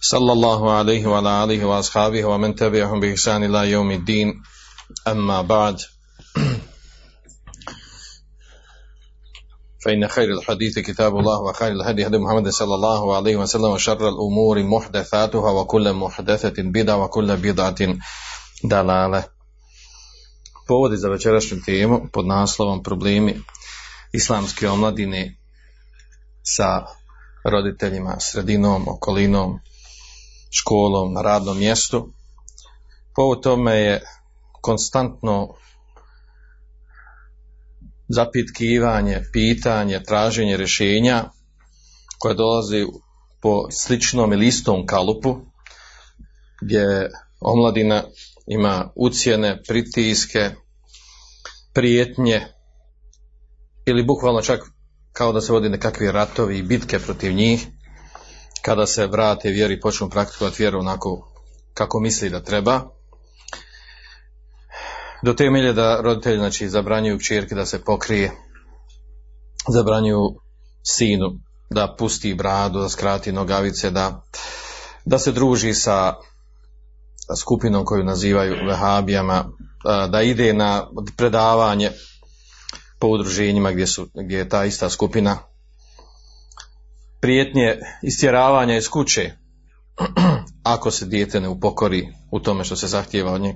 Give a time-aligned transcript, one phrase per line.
[0.00, 4.42] صلى الله عليه وعلى آله وأصحابه ومن تبعهم بإحسان إلى يوم الدين
[5.08, 5.80] أما بعد
[9.84, 14.62] فإن خير الحديث كتاب الله وخير الهدي هدي محمد صلى الله عليه وسلم وشر الأمور
[14.62, 17.80] محدثاتها وكل محدثة بدعة وكل بدعة
[18.64, 19.24] دلالة
[20.66, 23.40] Povodi za večerašnju temu pod naslovom problemi
[24.12, 25.36] islamske omladine
[26.42, 26.86] sa
[27.44, 29.58] roditeljima, sredinom, okolinom,
[30.51, 32.09] školom, na radnom mjestu.
[33.15, 34.01] Povod tome je
[34.61, 35.55] konstantno
[38.07, 41.23] zapitkivanje, pitanje, traženje rješenja
[42.19, 42.85] koje dolazi
[43.41, 45.37] po sličnom ili istom kalupu
[46.61, 48.03] gdje omladina
[48.47, 50.49] ima ucijene, pritiske,
[51.73, 52.41] prijetnje
[53.85, 54.59] ili bukvalno čak
[55.11, 57.67] kao da se vodi nekakvi ratovi i bitke protiv njih
[58.67, 61.31] kada se vrate vjeri počnu praktikovati vjeru onako
[61.73, 62.81] kako misli da treba.
[65.23, 68.31] Do te milje da roditelji znači, zabranjuju kćerke da se pokrije,
[69.69, 70.19] zabranjuju
[70.83, 74.21] sinu da pusti bradu, da skrati nogavice, da,
[75.05, 76.13] da se druži sa
[77.39, 79.45] skupinom koju nazivaju vehabijama,
[80.09, 81.91] da ide na predavanje
[82.99, 85.37] po udruženjima gdje, su, gdje je ta ista skupina
[87.21, 89.31] prijetnje istjeravanja iz kuće
[90.63, 93.55] ako se dijete ne upokori u tome što se zahtijeva od nje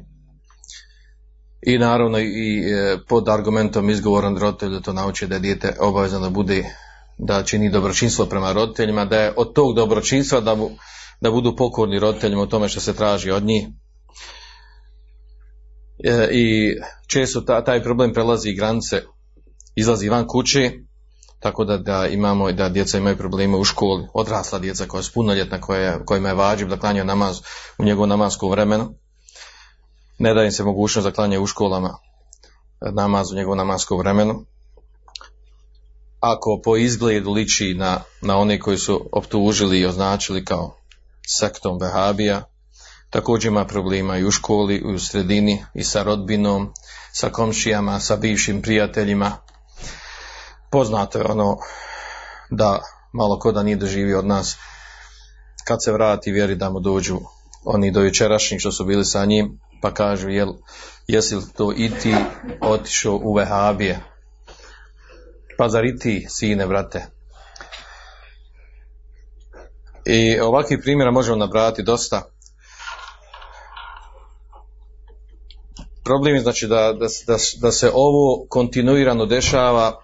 [1.62, 2.64] i naravno i
[3.08, 6.64] pod argumentom izgovoran roditelj da to nauči da je dijete obavezno da bude
[7.18, 10.70] da čini dobročinstvo prema roditeljima, da je od tog dobročinstva da, mu,
[11.22, 13.68] da budu pokorni roditeljima u tome što se traži od njih.
[16.04, 16.76] E, I
[17.08, 19.02] često ta, taj problem prelazi granice,
[19.76, 20.72] izlazi van kuće,
[21.42, 25.62] tako da, da imamo da djeca imaju probleme u školi, odrasla djeca koja su punoljetna,
[25.62, 27.42] koja, kojima je vađiv da klanjaju namaz
[27.78, 28.94] u njegovu namasku vremenu
[30.22, 31.98] ne daje im se mogućnost da klanje u školama
[32.94, 34.46] namaz u njegovu namasku vremenu.
[36.20, 40.76] Ako po izgledu liči na, na one koji su optužili i označili kao
[41.40, 42.44] sektom Vehabija,
[43.10, 46.74] također ima problema i u školi, i u sredini, i sa rodbinom,
[47.14, 49.38] sa komšijama, sa bivšim prijateljima.
[50.72, 51.58] Poznato je ono
[52.50, 52.82] da
[53.14, 54.58] malo ko da nije doživio od nas
[55.64, 57.20] kad se vrati vjeri da mu dođu
[57.64, 60.54] oni do jučerašnjih što su bili sa njim, pa kažu jel,
[61.08, 62.16] jesi li to i ti
[62.62, 64.00] otišao u Vehabije?
[65.58, 67.06] Pa zar i ti, sine, brate?
[70.06, 72.22] I ovakvih primjera možemo nabrati dosta.
[76.04, 80.02] Problem je znači da, da, da, da se ovo kontinuirano dešava,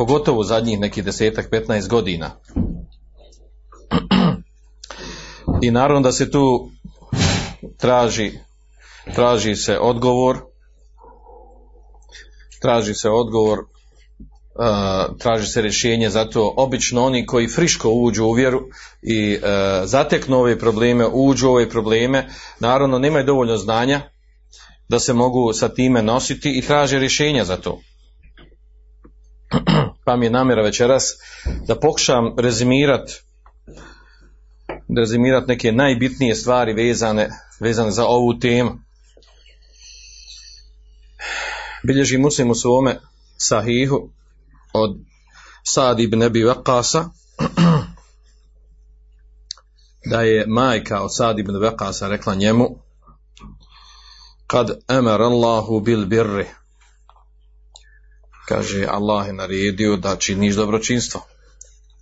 [0.00, 2.30] pogotovo zadnjih nekih desetak, 15 godina.
[5.62, 6.70] I naravno da se tu
[7.78, 8.32] traži,
[9.14, 10.38] traži se odgovor,
[12.62, 18.62] traži se odgovor, uh, traži se rješenje, zato obično oni koji friško uđu u vjeru
[19.02, 19.42] i uh,
[19.84, 22.28] zateknu ove probleme, uđu u ove probleme,
[22.60, 24.00] naravno nemaju dovoljno znanja
[24.88, 27.80] da se mogu sa time nositi i traže rješenja za to.
[30.04, 31.04] Pa mi je namjera večeras
[31.66, 33.12] da pokušam rezimirati
[34.96, 38.70] rezimirati neke najbitnije stvari vezane, vezane za ovu temu.
[41.82, 43.00] Bilježi muslim u svome
[43.36, 44.10] sahihu
[44.72, 44.96] od
[45.62, 47.04] Sad ibn Ebi Vekasa
[50.10, 52.68] da je majka od Sad ibn Vekasa rekla njemu
[54.46, 56.46] kad emer Allahu bil birri
[58.50, 61.22] kaže Allah je naredio da činiš dobročinstvo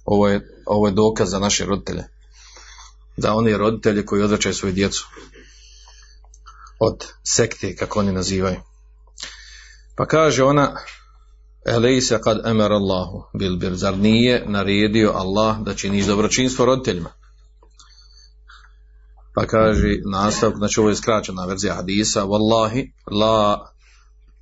[0.04, 2.04] ovo je, ovo je dokaz za naše roditelje
[3.18, 5.06] za one roditelje koji odvraćaju svoju djecu
[6.80, 8.60] od sekte, kako oni nazivaju.
[9.96, 10.76] Pa kaže ona,
[11.66, 17.10] Elejse kad emer Allahu bil zar nije naredio Allah da činiš dobročinstvo roditeljima?
[19.34, 23.58] Pa kaže nastavak, znači ovo je skraćena verzija hadisa, Wallahi la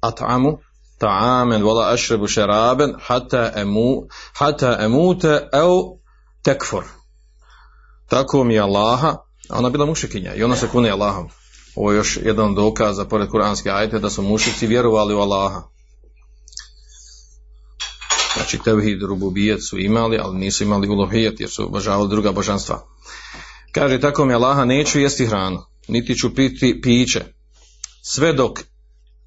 [0.03, 0.59] at'amu
[0.99, 4.07] ta'amen wala ašrebu šeraben hata, emu,
[4.39, 5.99] hata emute au
[6.43, 6.85] tekfor
[8.09, 9.17] tako mi je Allaha,
[9.49, 11.29] a ona bila mušekinja i ona se kune Allahom.
[11.77, 15.63] ovo je još jedan dokaz pored kuranske ajte da su mušici vjerovali u Allaha.
[18.35, 22.87] Znači tevhid rububijet su imali, ali nisu imali uluhijet jer su obožavali druga božanstva.
[23.73, 27.25] Kaže tako mi Allaha neću jesti hranu, niti ću piti piće,
[28.03, 28.61] sve dok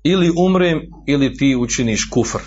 [0.04, 2.40] ili umrem ili ti učiniš kufr.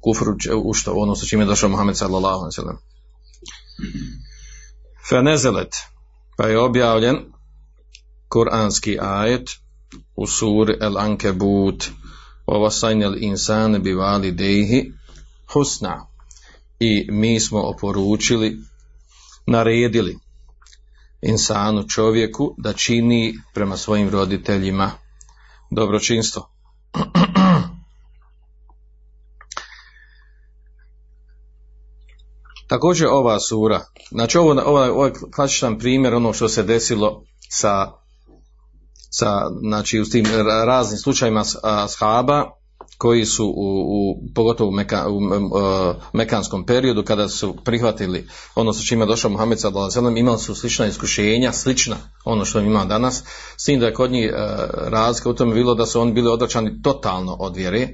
[0.00, 0.24] Kufr
[0.64, 0.92] u- što?
[0.92, 2.78] Ono sa čime je došao Muhammed sallallahu alaihi sallam.
[5.08, 5.74] Fenezelet,
[6.36, 7.16] pa je objavljen
[8.28, 9.50] kuranski ajet
[10.16, 11.90] u suri El Ankebut
[12.46, 14.92] ovasajnel insane bivali dehi
[15.52, 16.06] husna
[16.80, 18.58] i mi smo oporučili
[19.46, 20.18] naredili
[21.22, 24.90] insanu čovjeku da čini prema svojim roditeljima
[25.74, 26.48] dobročinstvo.
[32.68, 33.80] Također ova sura,
[34.10, 37.92] znači ovo, ovo je klasičan primjer ono što se desilo sa,
[39.10, 41.44] sa znači u tim ra- raznim slučajima
[41.88, 42.61] shaba
[42.98, 48.72] koji su u, u pogotovo u, Meka, u e, mekanskom periodu kada su prihvatili ono
[48.72, 53.22] sa čime je došao Muhammed sallallahu imali su slična iskušenja, slična ono što ima danas,
[53.56, 54.32] s tim da je kod njih e,
[54.72, 57.88] razlika u tome bilo da su oni bili odračani totalno od vjere,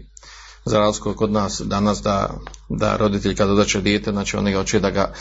[0.64, 2.30] za razliku od kod nas danas da,
[2.68, 5.12] da roditelj kada odače dijete, znači oni ga hoće da ga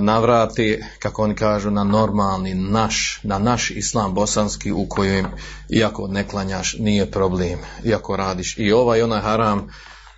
[0.00, 5.26] navrati, kako oni kažu, na normalni naš, na naš islam bosanski u kojem,
[5.68, 7.58] iako ne klanjaš, nije problem.
[7.84, 9.68] Iako radiš i ovaj i onaj haram,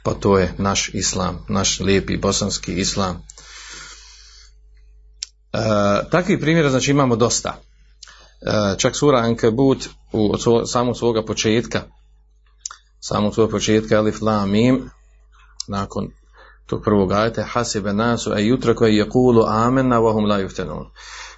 [0.03, 3.23] pa to je naš islam, naš lijepi bosanski islam.
[5.53, 5.59] E,
[6.11, 7.61] takvih primjera znači imamo dosta.
[8.41, 11.83] E, čak sura Ankebut u, od svo, samog svoga početka
[13.09, 14.91] samog svog početka Alif Lam Mim
[15.69, 16.11] nakon
[16.67, 20.87] tog prvog ajeta hasibe nasu e jutra koje je kulu amena vahum la juftenun.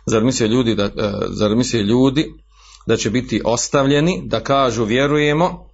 [0.07, 2.35] Zar misle ljudi da, e, zar misle ljudi
[2.87, 5.69] da će biti ostavljeni da kažu vjerujemo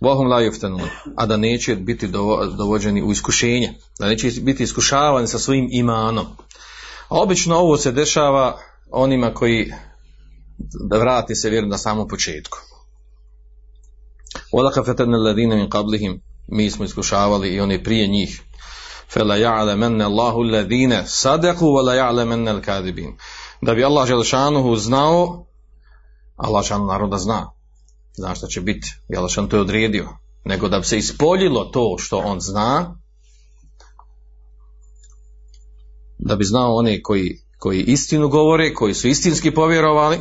[0.00, 2.08] vahum la juftenun, a da neće biti
[2.58, 6.26] dovođeni u iskušenje, da neće biti iskušavani sa svojim imanom.
[7.08, 8.58] A obično ovo se dešava
[8.90, 9.72] onima koji
[10.88, 12.58] da vrati se vjeru na samom početku.
[14.52, 18.42] Odaka fetene ladine min kablihim, mi smo iskušavali i one prije njih
[19.12, 21.92] fela ja'lemenne Allahu alladhina sadaku wa la
[22.52, 23.16] al-kadibin.
[23.62, 25.46] Da bi Allah Želšanuhu znao,
[26.36, 27.50] Allah Želšanu naroda zna,
[28.16, 30.08] zna šta će biti, Želšan to je odredio,
[30.44, 32.96] nego da bi se ispoljilo to što on zna,
[36.18, 40.18] da bi znao oni koji, koji istinu govore, koji su istinski povjerovali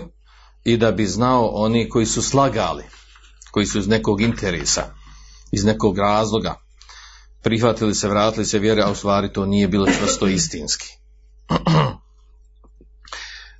[0.63, 2.83] i da bi znao oni koji su slagali,
[3.51, 4.83] koji su iz nekog interesa,
[5.51, 6.55] iz nekog razloga,
[7.41, 10.87] prihvatili se, vratili se vjere, a u stvari to nije bilo čvrsto istinski.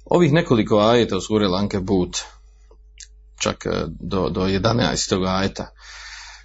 [0.06, 2.18] Ovih nekoliko ajeta u suri Lankebut,
[3.40, 5.28] čak eh, do, do 11.
[5.28, 5.72] ajeta,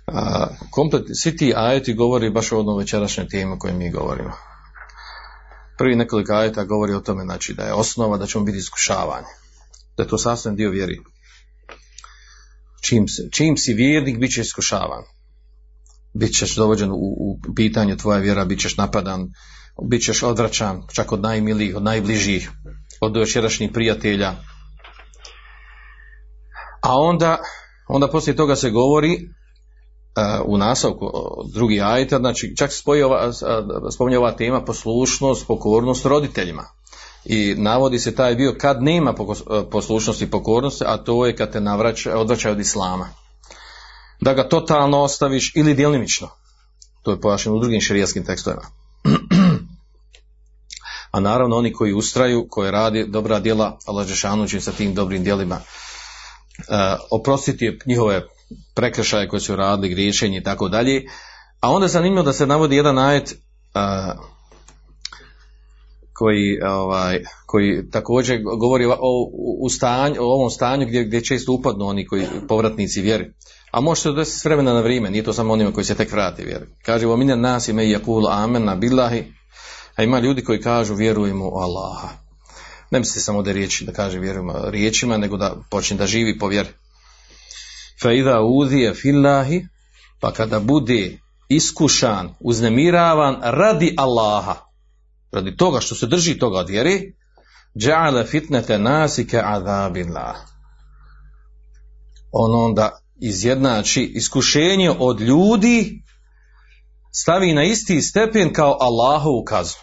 [0.07, 4.33] a, komplet, svi ti ajeti govori baš o onom večerašnjoj temi o kojoj mi govorimo.
[5.79, 9.27] Prvi nekoliko ajeta govori o tome znači, da je osnova da ćemo biti iskušavani.
[9.97, 11.01] Da je to sastavni dio vjeri
[12.85, 15.05] čim, čim si vjernik, bit će iskušavan.
[16.15, 19.33] Bićeš dovođen u, u pitanje tvoja vjera, bit ćeš napadan,
[19.83, 22.51] bit ćeš odvraćan, čak od najmilijih, od najbližih,
[23.01, 24.33] od večerašnjih prijatelja.
[26.83, 27.39] A onda,
[27.89, 31.13] onda poslije toga se govori uh, u nastavku uh,
[31.55, 32.71] drugi ajta, znači čak
[33.91, 36.65] spominje ova, tema poslušnost, pokornost roditeljima
[37.25, 39.15] i navodi se taj bio kad nema
[39.71, 43.09] poslušnosti i pokornosti, a to je kad te navraća, odvraćaju od islama.
[44.21, 46.29] Da ga totalno ostaviš ili djelimično.
[47.03, 48.63] To je pojašnjeno u drugim širijaskim tekstovima.
[51.15, 54.07] a naravno oni koji ustraju, koji radi dobra djela, Allah
[54.49, 56.75] će sa tim dobrim djelima uh,
[57.11, 58.23] oprostiti njihove
[58.75, 61.03] prekršaje koje su radili, griješenje i tako dalje.
[61.61, 64.21] A onda je zanimljivo da se navodi jedan ajet uh,
[66.13, 69.31] koji, ovaj, koji također govori o,
[69.61, 73.33] u stanju, o ovom stanju gdje, gdje često upadnu oni koji povratnici vjeri.
[73.75, 76.13] A može se desiti s vremena na vrijeme, nije to samo onima koji se tek
[76.13, 76.67] vrati vjeri.
[76.83, 79.33] Kaže, o mine nas ime jakulu amen na billahi,
[79.97, 82.09] a ima ljudi koji kažu vjerujemo u Allaha.
[82.91, 86.49] Ne misli samo da riječi, da kaže vjerujemo riječima, nego da počne da živi po
[86.49, 86.69] vjeri.
[88.03, 88.39] Fa idha
[89.03, 89.67] fillahi,
[90.21, 94.55] pa kada bude iskušan, uznemiravan radi Allaha,
[95.33, 97.01] radi toga što se drži toga od vjere,
[97.79, 100.37] dža'ale fitnete nasike azabillah.
[102.33, 106.03] On onda izjednači iskušenje od ljudi
[107.13, 109.81] stavi na isti stepen kao Allahovu kaznu.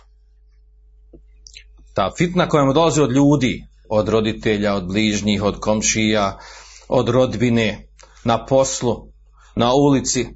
[1.93, 6.39] Ta fitna koja mu dolazi od ljudi, od roditelja, od bližnjih, od komšija,
[6.89, 7.87] od rodbine,
[8.23, 9.07] na poslu,
[9.55, 10.27] na ulici,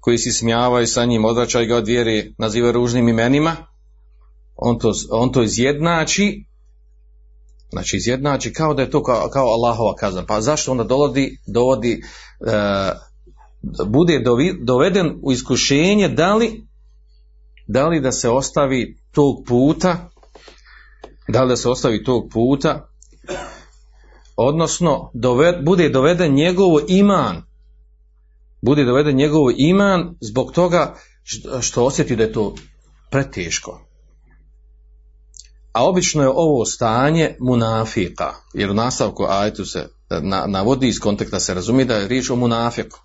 [0.00, 3.56] koji se smijavaju sa njim, odvraćaju ga od vjere, nazivaju ružnim imenima,
[4.56, 6.44] on to, on to izjednači,
[7.70, 10.26] znači izjednači kao da je to kao, kao Allahova kazna.
[10.26, 12.02] Pa zašto onda dovodi, dovodi
[12.40, 12.92] e,
[13.86, 14.22] bude
[14.62, 16.66] doveden u iskušenje da li,
[17.66, 20.10] da li da se ostavi tog puta,
[21.28, 22.88] da li da se ostavi tog puta,
[24.36, 25.10] odnosno
[25.64, 27.42] bude doveden njegovo iman,
[28.62, 30.94] bude doveden njegov iman zbog toga
[31.60, 32.54] što osjeti da je to
[33.10, 33.89] preteško.
[35.72, 39.88] A obično je ovo stanje munafika, jer u nastavku ajtu se
[40.46, 42.98] navodi iz konteksta se razumije da je riječ o munafiku.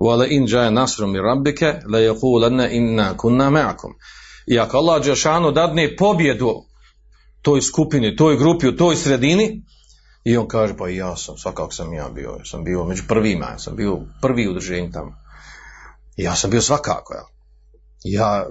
[0.00, 3.92] Wala in ja'a nasrum min rabbika la yaqulanna inna kunna ma'akum.
[4.46, 6.54] I ako Allah džeshanu dadne pobjedu
[7.42, 9.62] toj skupini, toj grupi, u toj sredini,
[10.24, 13.76] i on kaže, pa ja sam, svakako sam ja bio, sam bio među prvima, sam
[13.76, 15.12] bio prvi udruženje tamo.
[16.16, 17.24] Ja sam bio svakako, ja.
[18.04, 18.46] Ja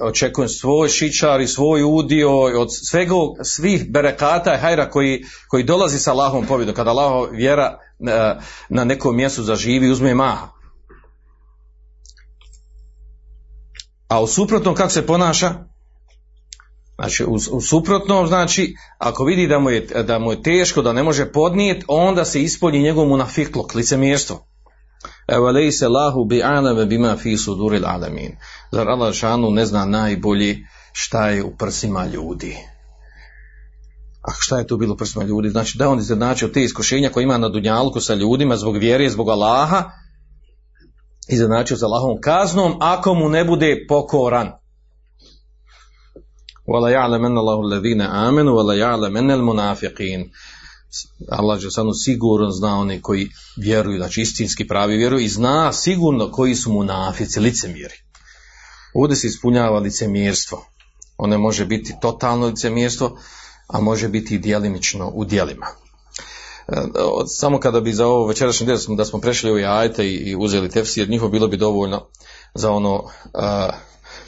[0.00, 3.14] očekujem svoj šičar i svoj udio od svega,
[3.44, 6.74] svih berekata i hajra koji, koji dolazi sa Allahom pobjedom.
[6.74, 10.48] Kada Allah vjera na, na nekom mjestu zaživi, uzme maha.
[14.08, 15.54] A u suprotnom kako se ponaša?
[16.94, 20.92] Znači, u, u suprotnom, znači, ako vidi da mu, je, da mu je teško, da
[20.92, 24.47] ne može podnijeti, onda se ispolji njegov munafiklok, licemjerstvo.
[25.28, 28.36] Evo se lahu bi alame bima fi suduril alamin.
[28.72, 30.56] Zar Allah šanu ne zna najbolje
[30.92, 32.56] šta je u prsima ljudi.
[34.22, 35.48] A šta je tu bilo u prsima ljudi?
[35.50, 39.28] Znači da on izjednačio te iskušenja koje ima na dunjalku sa ljudima zbog vjere, zbog
[39.28, 39.90] Allaha,
[41.28, 44.52] izjednačio sa Allahom kaznom ako mu ne bude pokoran.
[46.66, 50.30] Wala ya'lamanna Allahu alladhina amanu wala ya'lamanna al-munafiqin.
[51.30, 56.30] Allah je samo sigurno zna oni koji vjeruju, znači istinski pravi vjeruju i zna sigurno
[56.32, 57.94] koji su munafici, licemjeri.
[58.94, 60.66] Ovdje se ispunjava licemjerstvo.
[61.18, 63.18] Ono može biti totalno licemjerstvo,
[63.66, 65.66] a može biti i djelimično u djelima.
[66.68, 66.74] E,
[67.26, 71.10] samo kada bi za ovo večerašnji del da smo prešli u ajte i uzeli tefsir,
[71.10, 72.06] njihovo bilo bi dovoljno
[72.54, 73.04] za ono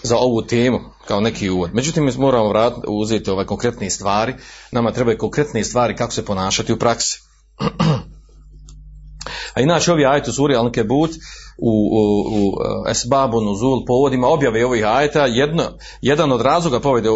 [0.03, 0.79] za ovu temu
[1.09, 1.75] kao neki uvod.
[1.75, 4.35] Međutim, mi moramo vrat, uzeti ove konkretne stvari.
[4.73, 7.21] Nama trebaju konkretne stvari kako se ponašati u praksi.
[9.55, 11.11] A inače ovi ajtu suri Al-Kebut
[11.59, 12.53] u, u, u
[12.91, 15.63] Esbabu Nuzul povodima objave ovih ajeta, jedno,
[16.03, 17.09] jedan od razloga povede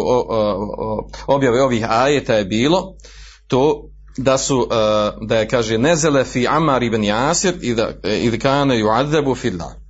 [1.27, 2.95] objave ovih ajeta je bilo
[3.47, 4.67] to da su,
[5.21, 9.84] da je kaže nezele fi Amar ibn Jasir i da, ili kane ju'adzebu fillah Hasibe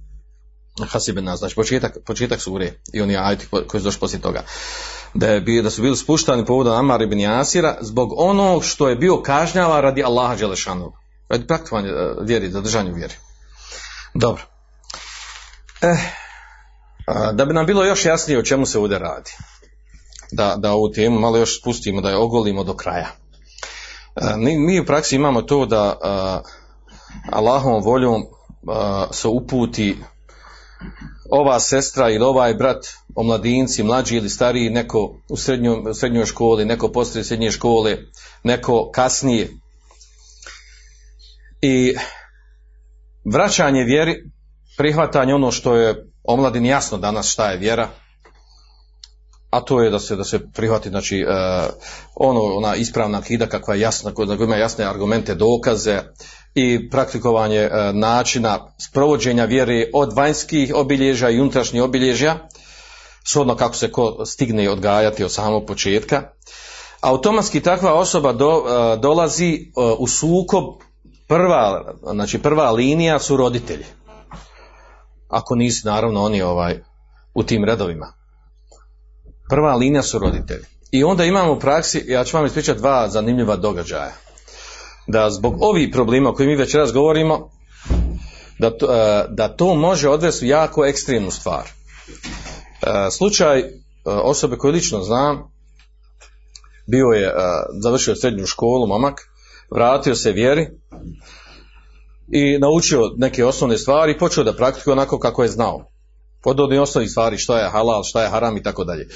[1.22, 4.44] nas, znači početak, početak sure i oni ajti koji su došli poslije toga.
[5.13, 9.22] Da, je da su bili spuštani povodom Amar ibn Jasira zbog onog što je bio
[9.22, 10.91] kažnjava radi Allaha Đelešanu.
[11.29, 13.13] Radi praktikovanje e, vjeri, zadržanju vjeri.
[14.13, 14.44] Dobro.
[15.82, 15.98] Eh,
[17.34, 19.32] da bi nam bilo još jasnije o čemu se ovdje radi.
[20.32, 23.08] Da, da ovu temu malo još spustimo, da je ogolimo do kraja.
[24.15, 26.00] E, mi, mi u praksi imamo to da
[27.32, 28.24] Allahom voljom
[29.12, 29.98] se uputi
[31.29, 36.91] ova sestra ili ovaj brat, omladinci, mlađi ili stariji, neko u, srednjoj, srednjoj školi, neko
[36.91, 37.98] poslije srednje škole,
[38.44, 39.50] neko kasnije.
[41.62, 41.96] I
[43.25, 44.15] vraćanje vjeri,
[44.77, 47.89] prihvatanje ono što je omladini jasno danas šta je vjera,
[49.55, 51.74] a to je da se, da se prihvati znači, uh,
[52.15, 56.01] ono, ona ispravna kida kakva je jasna, koja ima jasne argumente, dokaze,
[56.55, 62.47] i praktikovanje e, načina sprovođenja vjere od vanjskih obilježja i unutrašnjih obilježja,
[63.25, 66.24] shodno kako se ko stigne odgajati od samog početka.
[67.01, 70.63] Automatski takva osoba do, e, dolazi u sukob,
[71.27, 73.85] prva, znači prva linija su roditelji.
[75.27, 76.79] Ako nisi naravno oni ovaj
[77.33, 78.25] u tim redovima.
[79.49, 80.65] Prva linija su roditelji.
[80.91, 84.11] I onda imamo u praksi, ja ću vam ispričati dva zanimljiva događaja
[85.07, 87.49] da zbog ovih problema o kojim mi već govorimo,
[88.59, 91.63] da to, e, da to može odvesti u jako ekstremnu stvar.
[91.63, 93.69] E, slučaj e,
[94.05, 95.51] osobe koju lično znam,
[96.87, 97.33] bio je,
[97.83, 99.21] završio srednju školu, momak,
[99.71, 100.67] vratio se vjeri
[102.31, 105.91] i naučio neke osnovne stvari i počeo da praktikuje onako kako je znao
[106.45, 109.07] od osnovnih stvari šta je halal, šta je haram i tako dalje.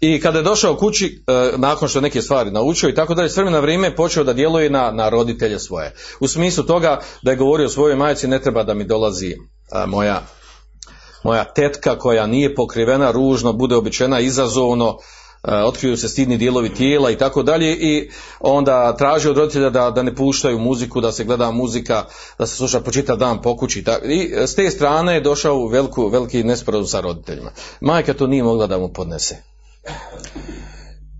[0.00, 3.28] I kada je došao kući, e, nakon što je neke stvari naučio i tako dalje,
[3.28, 5.94] s vremena vrijeme počeo da djeluje na, na roditelje svoje.
[6.20, 9.36] U smislu toga da je govorio svojoj majci ne treba da mi dolazi e,
[9.86, 10.22] moja,
[11.24, 14.98] moja tetka koja nije pokrivena ružno, bude običena izazovno,
[15.48, 20.02] otkriju se stidni dijelovi tijela i tako dalje i onda traži od roditelja da, da
[20.02, 22.04] ne puštaju muziku, da se gleda muzika,
[22.38, 23.84] da se sluša po čitav dan po kući.
[24.04, 27.50] I s te strane je došao u veliku, veliki nesporazum sa roditeljima.
[27.80, 29.36] Majka to nije mogla da mu podnese.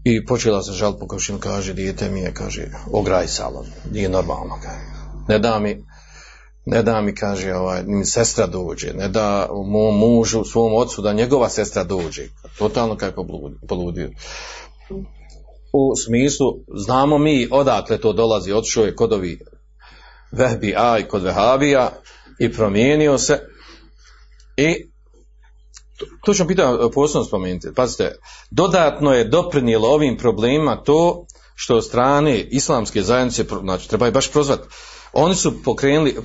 [0.05, 1.07] I počela se žal po
[1.41, 4.59] kaže, dijete mi je, kaže, ograj salon, nije normalno.
[5.29, 5.85] Ne da mi,
[6.71, 11.13] ne da mi, kaže, ovaj, mi sestra dođe, ne da mom mužu, svom ocu, da
[11.13, 12.23] njegova sestra dođe.
[12.59, 13.27] Totalno kako
[13.69, 14.11] poludio.
[15.73, 16.47] U smislu,
[16.77, 19.41] znamo mi odakle to dolazi, otišao je kod ovi
[20.33, 21.93] Vehbi A i kod Vehabija
[22.39, 23.41] i promijenio se
[24.57, 24.91] i
[26.25, 27.75] to ću pitati posebno spomenuti.
[27.75, 28.19] Pazite,
[28.51, 34.33] dodatno je doprinijelo ovim problemima to što od strane islamske zajednice, znači treba je baš
[34.33, 34.69] prozvati,
[35.13, 36.17] oni su pokrenuli, e,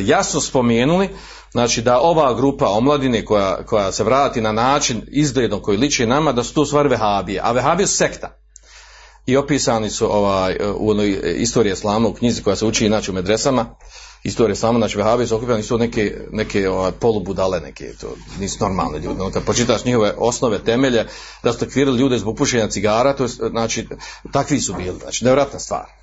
[0.00, 1.08] jasno spomenuli,
[1.50, 6.32] znači da ova grupa omladine koja, koja se vrati na način izgledom koji liči nama,
[6.32, 8.38] da su to stvari vehabije, a vehabije su sekta.
[9.26, 13.14] I opisani su ovaj, u onoj istoriji islama u knjizi koja se uči inače u
[13.14, 13.66] medresama,
[14.22, 18.98] istorije samo, znači vehabije su okupljeni, su neke, neke ovaj, polubudale, neke, to nisu normalne
[18.98, 19.18] ljudi.
[19.18, 21.06] No, kad počitaš njihove osnove, temelje,
[21.42, 23.88] da su takvirali ljude zbog pušenja cigara, to je, znači,
[24.32, 26.01] takvi su bili, znači, nevratna stvar.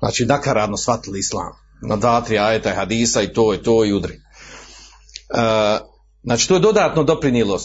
[0.00, 1.52] Znači, nakaradno shvatili islam.
[1.82, 4.14] Na dva, tri ajeta hadisa i to i to i udri.
[4.14, 4.20] E,
[6.22, 7.58] znači, to je dodatno doprinilo,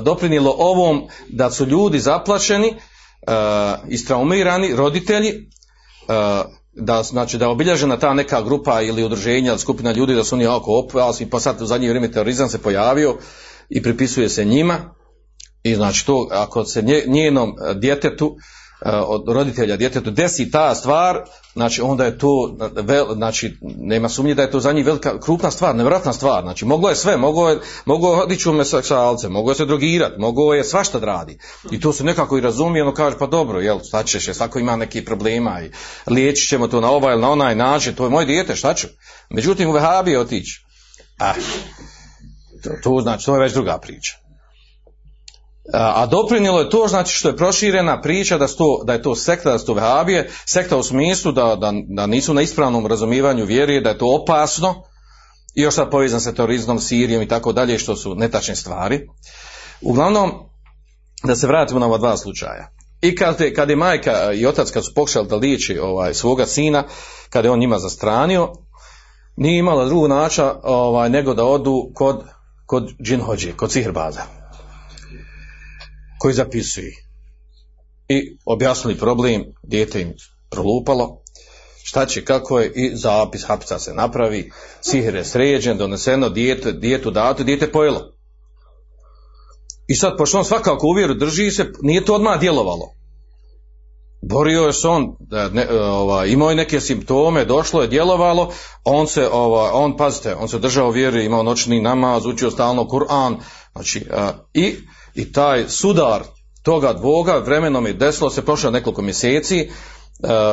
[0.00, 2.76] doprinilo ovom da su ljudi zaplašeni, e,
[3.88, 5.34] istraumirani, roditelji, e,
[6.72, 10.34] da, znači, da je obilježena ta neka grupa ili udruženja ili skupina ljudi da su
[10.34, 13.16] oni oko opasni, pa sad u zadnje vrijeme terorizam se pojavio
[13.68, 14.94] i pripisuje se njima
[15.62, 18.36] i znači to ako se njenom djetetu
[18.86, 22.56] od roditelja djetetu desi ta stvar, znači onda je to,
[23.14, 26.88] znači nema sumnje da je to za njih velika, krupna stvar, nevjerojatna stvar, znači moglo
[26.88, 30.98] je sve, moglo je, moglo je u seksualce, moglo je se drogirati, moglo je svašta
[30.98, 31.38] da radi.
[31.70, 34.76] I to se nekako i razumije, ono kaže pa dobro, jel, šta ćeš, svako ima
[34.76, 35.70] neki problema i
[36.10, 38.86] liječit ćemo to na ovaj ili na onaj način, to je moje dijete, šta ću?
[39.30, 40.64] Međutim u Vehabi otići.
[41.18, 41.34] Ah,
[42.62, 44.27] to, to znači, to je već druga priča.
[45.72, 49.52] A doprinijelo je to znači što je proširena priča da, to, da je to sekta,
[49.52, 53.80] da su to vehabije, sekta u smislu da, da, da nisu na ispravnom razumijevanju vjeri,
[53.80, 54.74] da je to opasno
[55.54, 59.08] i još sad povezan sa terorizmom, Sirijom i tako dalje, što su netačne stvari.
[59.80, 60.32] Uglavnom,
[61.24, 62.70] da se vratimo na ova dva slučaja.
[63.00, 66.46] I kad je, kad je majka i otac kad su pokušali da liječi ovaj, svoga
[66.46, 66.84] sina,
[67.30, 68.52] kad je on njima zastranio,
[69.36, 72.24] nije imala drugog načina ovaj, nego da odu kod,
[72.66, 74.37] kod džinhođe, kod sihrbaza
[76.18, 76.92] koji zapisuje.
[78.08, 80.14] I objasnili problem, dijete im
[80.50, 81.22] prolupalo,
[81.82, 84.50] šta će, kako je, i zapis hapca se napravi,
[84.80, 88.12] sihr je sređen, doneseno, dijete, dijetu dato, dijete pojelo.
[89.88, 92.94] I sad, pošto on svakako uvjeru drži se, nije to odmah djelovalo.
[94.22, 95.16] Borio je se on,
[95.52, 98.52] ne, ova, imao je neke simptome, došlo je, djelovalo,
[98.84, 103.36] on se, ova, on, pazite, on se držao vjeri, imao noćni namaz, učio stalno Kur'an,
[103.72, 104.06] znači,
[104.54, 104.76] i
[105.18, 106.22] i taj sudar
[106.62, 109.68] toga dvoga vremenom je desilo se prošlo nekoliko mjeseci, e,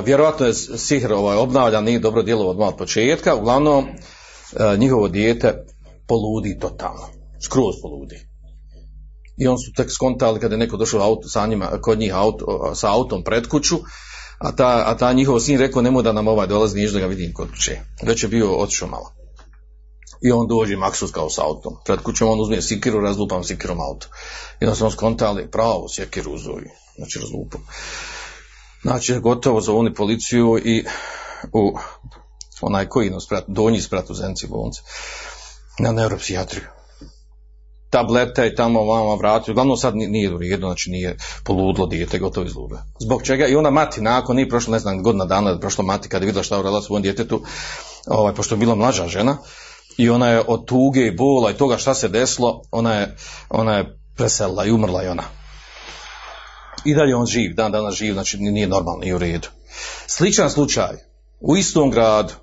[0.05, 5.53] vjerojatno je sihr ovaj, obnavljan, nije dobro djelo od početka, uglavnom e, njihovo dijete
[6.07, 7.07] poludi totalno,
[7.45, 8.15] skroz poludi.
[9.37, 12.71] I on su tek skontali kada je neko došao auto, sa njima, kod njih auto,
[12.75, 13.75] sa autom pred kuću,
[14.37, 17.05] a ta, a ta njihov sin rekao nemoj da nam ovaj dolazi niš da ga
[17.05, 17.79] vidim kod kuće.
[18.03, 19.14] Već je bio otišao malo.
[20.21, 21.73] I on dođe maksus kao s autom.
[21.85, 24.07] Pred kućom on uzme sikiru, razlupam sikirom auto.
[24.61, 26.69] I onda smo skontali pravo sikiru uzovi.
[26.95, 27.67] Znači razlupam.
[28.81, 30.85] Znači gotovo za oni policiju i
[31.53, 31.77] u
[32.61, 34.81] onaj koji nas prat, donji sprat u Zenci bolnice.
[35.79, 36.63] Na neuropsijatriju.
[37.89, 39.51] Tablete i tamo vama vratio.
[39.51, 42.75] Uglavnom sad nije u redu, znači nije poludlo dijete, gotovo izlube.
[42.99, 43.47] Zbog čega?
[43.47, 46.43] I ona mati nakon, nije prošlo, ne znam, godina dana, prošlo mati kada je vidjela
[46.43, 47.41] šta uradila svom djetetu,
[48.07, 49.37] ovaj, pošto je bila mlađa žena,
[49.97, 53.15] i ona je od tuge i bola i toga šta se desilo, ona je,
[53.49, 55.23] ona je preselila i umrla i ona.
[56.85, 59.47] I dalje on živ, dan danas živ, znači nije normalno, nije u redu.
[60.07, 60.95] Sličan slučaj,
[61.39, 62.33] u istom gradu,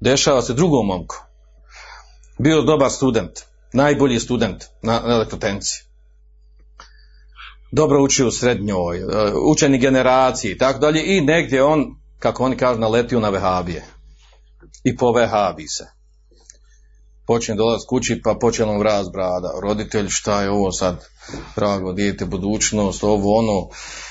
[0.00, 1.16] dešava se drugom momku.
[2.38, 3.40] Bio dobar student,
[3.72, 5.84] najbolji student na, na elektrotenci.
[7.72, 9.04] Dobro učio u srednjoj, e,
[9.52, 13.84] učeni generaciji i tako dalje i negdje on, kako oni kažu, naletio na vehabije.
[14.84, 15.97] I po vehabi se
[17.28, 19.50] počne dolaz kući pa počne mu vraz brada.
[19.62, 21.04] Roditelj šta je ovo sad,
[21.56, 23.68] drago dijete, budućnost, ovo ono.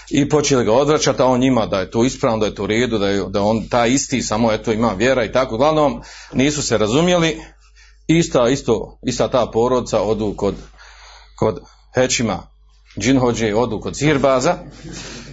[0.09, 2.67] I počeli ga odvraćati, a on njima da je to ispravno, da je to u
[2.67, 5.55] redu, da je da on ta isti, samo eto ima vjera i tako.
[5.55, 6.01] Uglavnom
[6.33, 7.37] nisu se razumjeli.
[8.07, 10.55] Ista, isto, ista ta porodca odu kod,
[11.39, 11.59] kod
[11.95, 12.47] Hećima
[12.99, 14.57] džinhođe odu kod sihirbaza,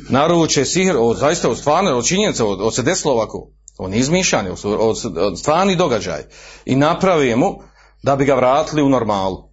[0.08, 4.50] naruče sihir, o, zaista od stvarno, od činjenica, od, od se desilo ovako, on izmišljani,
[4.50, 6.22] od, od, od stvarni događaj
[6.64, 7.60] i napravi mu
[8.04, 9.48] da bi ga vratili u normalu.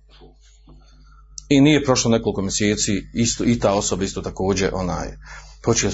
[1.50, 5.08] I nije prošlo nekoliko mjeseci, isto, i ta osoba isto također onaj,
[5.64, 5.92] počeo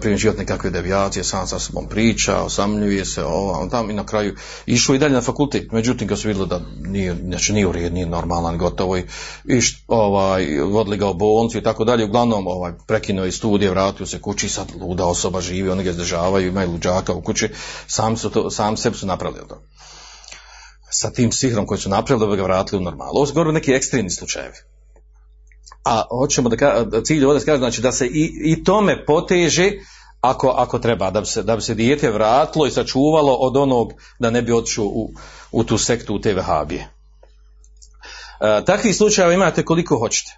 [0.00, 4.36] primjećivati nekakve devijacije, sam sa sobom priča, osamljuje se, on tam i na kraju
[4.66, 8.06] išao i dalje na fakultet, međutim kad su vidjeli da nije, znači nije u nije
[8.06, 9.04] normalan, gotovo i,
[9.44, 14.06] i ovaj, vodili ga u bolnicu i tako dalje, uglavnom ovaj, prekinuo i studije, vratio
[14.06, 17.48] se kući, sad luda osoba živi, oni ga izdržavaju, imaju luđaka u kući,
[17.86, 19.62] sam, su to, sam sebi su napravili to.
[21.00, 23.10] Sa tim sihrom koji su napravili da bi ga vratili u normalu.
[23.14, 24.56] Ovo su govorili neki ekstremni slučajevi
[25.84, 29.72] a hoćemo da, ka, cilj ovdje kaže znači da se i, i tome poteže
[30.20, 33.92] ako, ako treba, da bi, se, da bi se dijete vratilo i sačuvalo od onog
[34.18, 35.10] da ne bi otišao u,
[35.52, 36.88] u tu sektu, u te vehabije.
[38.40, 40.32] E, takvih slučajeva imate koliko hoćete.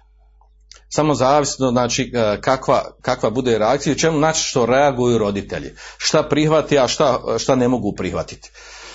[0.89, 5.73] Samo zavisno znači e, kakva, kakva bude reakcija, čemu znači što reaguju roditelji.
[5.97, 8.51] Šta prihvati, a šta, šta ne mogu prihvatiti.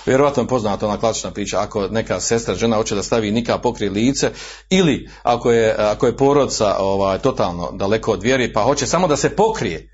[0.08, 3.90] Vjerovatno je poznata ona klasična priča, ako neka sestra, žena hoće da stavi nika pokrije
[3.90, 4.30] lice,
[4.70, 9.16] ili ako je, ako je porodca ovaj, totalno daleko od vjeri, pa hoće samo da
[9.16, 9.88] se pokrije,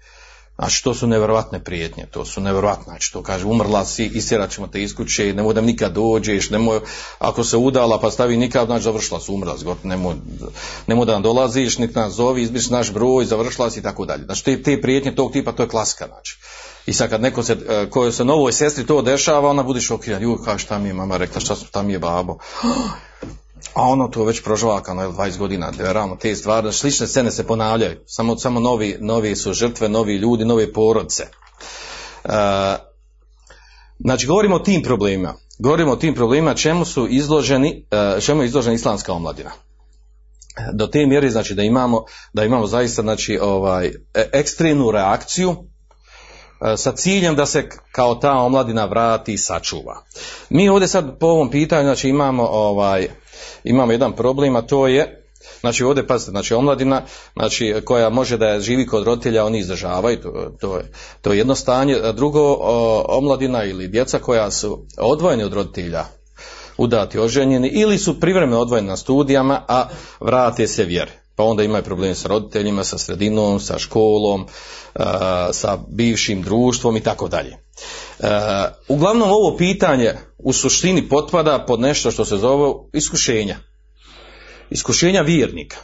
[0.58, 4.66] Znači, to su nevjerojatne prijetnje, to su nevjerojatne, znači, to kaže, umrla si, istjerat ćemo
[4.66, 6.80] te iz kuće, nemoj da nikad dođeš, nemoj,
[7.18, 10.14] ako se udala pa stavi nikad, znači, završila su, umrla si, nemoj,
[10.86, 14.24] nemoj da nam dolaziš, nik nas zovi, izbiš naš broj, završila si i tako dalje.
[14.24, 16.38] Znači, te, te prijetnje tog tipa, to je klasika, znači.
[16.86, 17.56] I sad kad neko se,
[17.90, 21.16] kojoj se novoj sestri to dešava, ona bude šokiran, ju, kao šta mi je mama
[21.16, 22.38] rekla, šta, šta mi je babo.
[23.74, 27.96] A ono to već prožvakano, je 20 godina, realno te stvari, slične scene se ponavljaju,
[28.06, 31.22] samo, samo novi, novi su žrtve, novi ljudi, nove porodce.
[32.24, 32.28] E,
[33.98, 37.86] znači, govorimo o tim problemima, govorimo o tim problemima čemu su izloženi,
[38.20, 39.50] čemu je izložena islamska omladina.
[40.72, 43.92] Do te mjere, znači, da imamo, da imamo zaista, znači, ovaj,
[44.32, 45.56] ekstremnu reakciju,
[46.76, 50.04] sa ciljem da se kao ta omladina vrati i sačuva.
[50.50, 53.08] Mi ovdje sad po ovom pitanju znači imamo ovaj
[53.64, 55.20] imamo jedan problem, a to je
[55.60, 57.02] Znači ovdje pazite, znači omladina
[57.36, 61.54] znači, koja može da živi kod roditelja, oni izdržavaju, to, to, je, to je jedno
[61.54, 62.00] stanje.
[62.02, 66.04] A drugo, o, omladina ili djeca koja su odvojeni od roditelja,
[66.76, 69.88] udati, oženjeni ili su privremeno odvojeni na studijama, a
[70.20, 74.46] vrate se vjeri pa onda imaju probleme sa roditeljima, sa sredinom, sa školom,
[75.52, 77.56] sa bivšim društvom i tako dalje.
[78.88, 83.56] Uglavnom ovo pitanje u suštini potpada pod nešto što se zove iskušenja.
[84.70, 85.76] Iskušenja vjernika.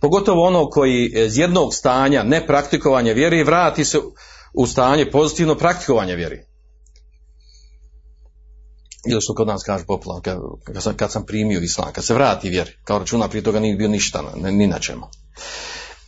[0.00, 3.98] Pogotovo ono koji iz jednog stanja nepraktikovanja vjeri vrati se
[4.54, 6.53] u stanje pozitivno praktikovanja vjeri
[9.06, 12.14] ili što kod nas kaže popularno, kad, kad, sam, kad sam primio islam, kad se
[12.14, 15.06] vrati vjeri, kao računa prije toga nije bio ništa, ne, ni na čemu.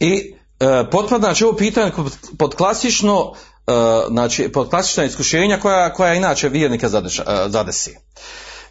[0.01, 1.93] I e, potpada, znači ovo pitanje
[2.39, 3.33] pod klasično,
[3.67, 3.73] e,
[4.09, 7.97] znači pod klasična iskušenja koja, koja inače vjernika zadeša, e, zadesi.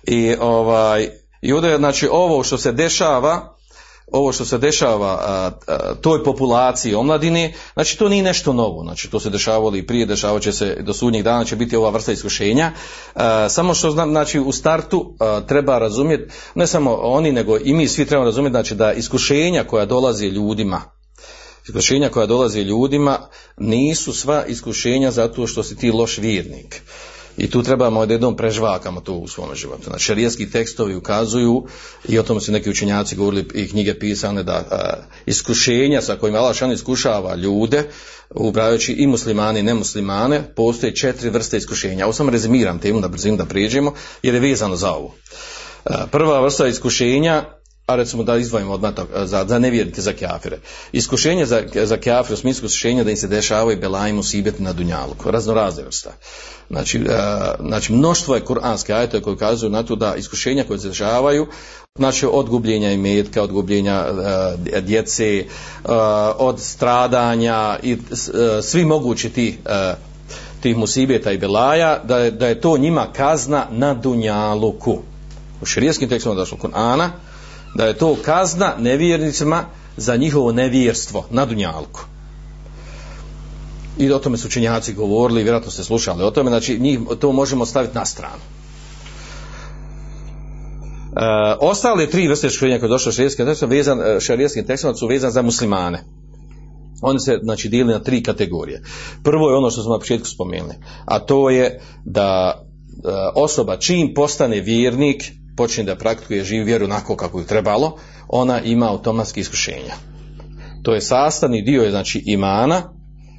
[0.04, 1.10] I ovaj,
[1.42, 3.55] i ovdje, znači ovo što se dešava,
[4.12, 9.10] ovo što se dešava a, a, toj populaciji omladine, znači to nije nešto novo, znači
[9.10, 12.12] to se dešavalo i prije, dešavat će se do sudnjeg dana će biti ova vrsta
[12.12, 12.72] iskušenja,
[13.14, 15.16] a, samo što znam, znači u startu
[15.48, 19.86] treba razumjeti, ne samo oni, nego i mi svi trebamo razumjeti, znači da iskušenja koja
[19.86, 20.82] dolaze ljudima,
[21.68, 23.20] iskušenja koja dolaze ljudima
[23.58, 26.82] nisu sva iskušenja zato što si ti loš vjernik.
[27.38, 29.84] I tu trebamo jednom prežvakamo to u svom životu.
[29.84, 31.66] Znači, šarijski tekstovi ukazuju
[32.08, 34.94] i o tom su neki učenjaci govorili i knjige pisane da a,
[35.26, 37.84] iskušenja sa kojima Allah iskušava ljude,
[38.30, 42.06] ubrajajući i muslimane i nemuslimane, postoje četiri vrste iskušenja.
[42.06, 43.94] Ovo sam rezimiram temu da brzim da prijeđemo,
[44.24, 45.16] jer je vezano za ovo.
[45.86, 47.44] A, prva vrsta iskušenja
[47.86, 48.94] a recimo da izdvojimo odmah
[49.24, 50.58] za, za nevjernike, za kjafire.
[50.92, 55.32] Iskušenje za, za kjafire, u smislu iskušenja da im se dešavaju belajmu sibet na dunjaluku,
[55.32, 56.12] razno razne vrsta.
[56.70, 60.88] Znači, a, znači mnoštvo je kuranske ajete koje ukazuju na to da iskušenja koje se
[60.88, 61.48] dešavaju,
[61.96, 65.46] znači od gubljenja i metka, od gubljenja a, djece,
[65.84, 67.98] a, od stradanja i
[68.34, 69.94] a, svi mogući ti a,
[70.62, 75.00] tih musibeta i belaja, da je, da je to njima kazna na dunjaluku.
[75.62, 77.10] U širijskim tekstima došlo Kur'ana,
[77.76, 79.64] da je to kazna nevjernicima
[79.98, 82.02] za njihovo nevjerstvo na Dunjalku.
[83.98, 87.66] I o tome su učenjaci govorili, vjerojatno ste slušali o tome, znači njih to možemo
[87.66, 88.42] staviti na stranu.
[91.16, 95.32] E, ostale tri vrste škrenja koje došlo šarijetskim tekstom, vezan, e, šarijetskim tekstom su vezan
[95.32, 96.04] za muslimane.
[97.02, 98.82] Oni se znači dijeli na tri kategorije.
[99.24, 100.74] Prvo je ono što smo na početku spomenuli,
[101.06, 102.62] a to je da e,
[103.36, 105.24] osoba čim postane vjernik,
[105.56, 109.94] počne da praktikuje živi vjeru onako kako je trebalo, ona ima automatski iskušenja.
[110.84, 112.96] To je sastavni dio je znači imana,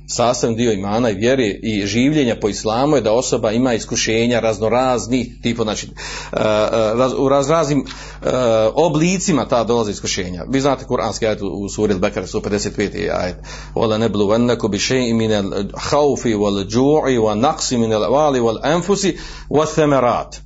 [0.07, 5.29] sastavni dio imana i vjere i življenja po islamu je da osoba ima iskušenja raznoraznih
[5.42, 6.38] tipo znači uh,
[6.98, 8.29] raz, u razraznim uh,
[8.74, 10.44] oblicima ta dolaze iskušenja.
[10.48, 13.11] Vi znate kuranski ajet u suri Al-Bekara 155.
[13.12, 13.37] ajet.
[13.74, 19.16] Wala nabluwannakum bi shay'in min al-khawfi wal-ju'i wa naqsi min al-amwali wal-anfusi
[19.50, 20.46] wath-thamarat.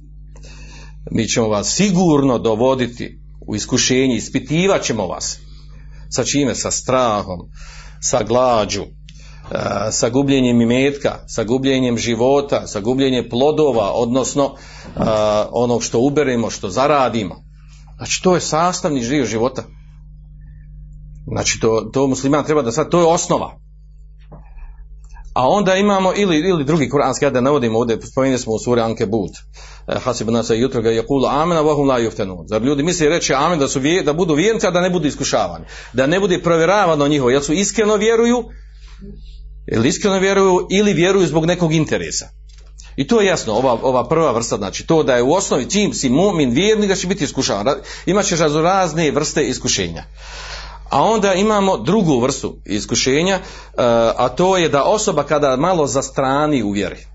[1.10, 5.38] Mi ćemo vas sigurno dovoditi u iskušenje, ispitivat ćemo vas.
[6.10, 6.54] Sa čime?
[6.54, 7.38] Sa strahom,
[8.00, 8.82] sa glađu,
[9.90, 14.54] sa gubljenjem imetka, sa gubljenjem života, sa gubljenjem plodova, odnosno
[15.50, 17.36] onog što uberemo, što zaradimo.
[17.96, 19.62] Znači to je sastavni živ života.
[21.26, 23.60] Znači to, to musliman treba da sad, to je osnova.
[25.34, 28.80] A onda imamo ili, ili drugi kuranski, ja da navodimo ovdje, spomenuli smo u suri
[28.80, 29.30] Anke But.
[30.04, 32.44] Hasib nasa jutro ga je kula amena vahum la juftenu.
[32.48, 35.64] Zar ljudi misli reći amen da, su da budu vjernici, a da ne budu iskušavani.
[35.92, 38.44] Da ne bude provjeravano njihovo, jer su iskreno vjeruju,
[39.72, 42.28] ili iskreno vjeruju, ili vjeruju zbog nekog interesa.
[42.96, 45.94] I to je jasno, ova, ova prva vrsta, znači to da je u osnovi čim
[45.94, 47.76] si mumin vjernik da će biti iskušavan.
[48.06, 50.04] Imaćeš razne vrste iskušenja.
[50.90, 53.38] A onda imamo drugu vrstu iskušenja,
[54.16, 57.06] a to je da osoba kada malo zastrani u vjeri,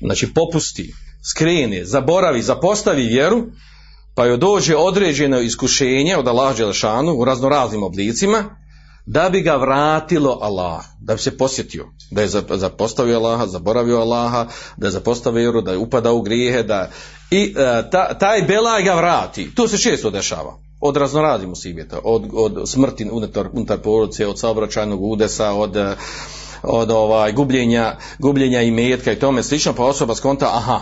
[0.00, 0.94] znači popusti,
[1.30, 3.44] skrene, zaboravi, zapostavi vjeru,
[4.14, 8.44] pa joj dođe određeno iskušenje od Allah Đelešanu u raznoraznim oblicima,
[9.06, 14.46] da bi ga vratilo Allah, da bi se posjetio, da je zapostavio Allaha, zaboravio Allaha,
[14.76, 16.90] da je zapostavio vjeru, da je upada u grijehe, da
[17.30, 17.54] i
[17.90, 19.54] ta, taj belaj ga vrati.
[19.54, 25.02] To se često dešava od raznoraznih musibeta, od, od smrti unutar, unutar porodice, od saobraćajnog
[25.02, 25.76] udesa, od,
[26.62, 30.80] od ovaj, gubljenja, gubljenja imetka i tome slično, pa osoba skonta, aha,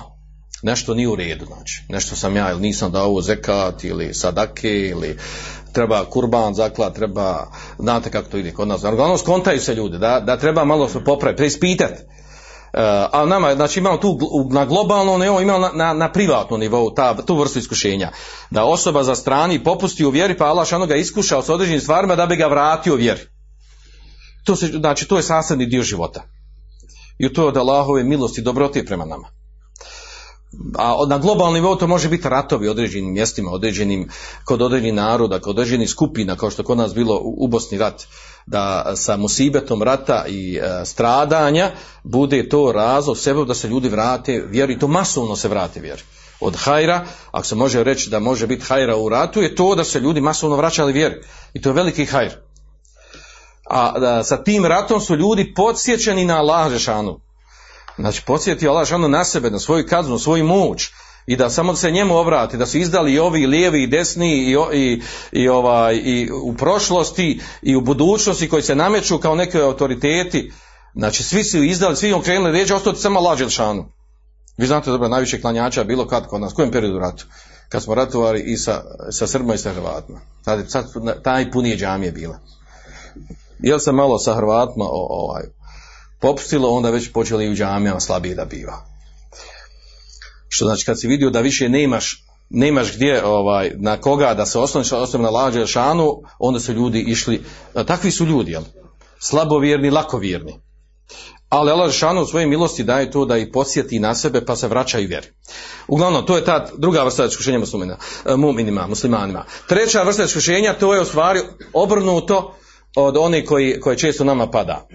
[0.62, 5.18] nešto nije u redu, znači, nešto sam ja ili nisam dao zekat ili sadake ili
[5.72, 10.20] treba kurban zaklat, treba, znate kako to ide kod nas, uglavnom skontaju se ljudi, da,
[10.20, 12.02] da treba malo se popraviti, preispitati.
[12.74, 12.80] Uh,
[13.12, 14.18] a nama, znači imamo tu
[14.50, 18.10] na globalnom nivou, imamo na, na, na privatnom nivou ta, tu vrstu iskušenja.
[18.50, 22.26] Da osoba za strani popusti u vjeri, pa Allah ga iskušao s određenim stvarima da
[22.26, 23.20] bi ga vratio vjeri.
[24.44, 26.22] To se, znači, to je sastavni dio života.
[27.18, 29.28] I to je od Allahove milosti i dobrote prema nama.
[30.78, 34.08] A na globalnom nivou to može biti ratovi određenim mjestima, određenim,
[34.44, 38.06] kod određenih naroda, kod određenih skupina, kao što kod nas bilo u, Bosni rat,
[38.46, 41.70] da sa musibetom rata i e, stradanja
[42.02, 46.02] bude to razlog sebe da se ljudi vrate vjeri, i to masovno se vrate vjeri.
[46.40, 49.84] Od hajra, ako se može reći da može biti hajra u ratu, je to da
[49.84, 51.14] se ljudi masovno vraćali vjeri.
[51.54, 52.32] I to je veliki hajr.
[53.70, 57.20] A da, sa tim ratom su ljudi podsjećeni na Allah Žešanu.
[57.98, 60.90] Znači, podsjeti Allah Žešanu na sebe, na svoju kaznu, svoju moć
[61.26, 64.56] i da samo se njemu obrati, da su izdali i ovi lijevi i desni i,
[64.72, 65.02] i,
[65.32, 70.52] i, ovaj, i u prošlosti i u budućnosti koji se nameću kao neke autoriteti,
[70.94, 73.84] znači svi su izdali, svi okrenuli ređe, ostati samo Allah Žešanu.
[74.56, 77.26] Vi znate dobro, najviše klanjača bilo kad kod nas, kojem periodu ratu?
[77.68, 80.20] Kad smo ratovali i sa, sa Srbima i sa Hrvatima.
[80.44, 80.84] Sad, sad
[81.22, 82.38] taj punije džamije bila.
[83.58, 85.42] Jel se malo sa Hrvatima ovaj,
[86.24, 88.84] popustilo, onda već počeli u džamijama slabije da biva.
[90.48, 94.58] Što znači kad si vidio da više nemaš nemaš gdje ovaj, na koga da se
[94.58, 97.42] osloniš osobno na lađe šanu, onda su ljudi išli,
[97.86, 98.62] takvi su ljudi, jel?
[99.18, 100.60] Slabovjerni, lakovjerni.
[101.48, 104.68] Ali Allah Žešanu u svojoj milosti daje to da ih posjeti na sebe pa se
[104.68, 105.26] vraća i vjeri.
[105.88, 107.96] Uglavnom, to je ta druga vrsta iskušenja muslimina,
[108.36, 109.44] muminima, muslimanima.
[109.68, 111.40] Treća vrsta iskušenja to je u stvari
[111.72, 112.54] obrnuto
[112.96, 114.86] od one koji, koje često nama pada.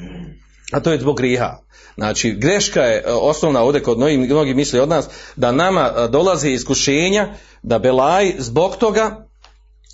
[0.71, 1.57] A to je zbog griha.
[1.95, 5.05] Znači, greška je osnovna ovdje kod mnogi, mnogi misli od nas,
[5.35, 9.27] da nama dolazi iskušenja, da belaj zbog toga,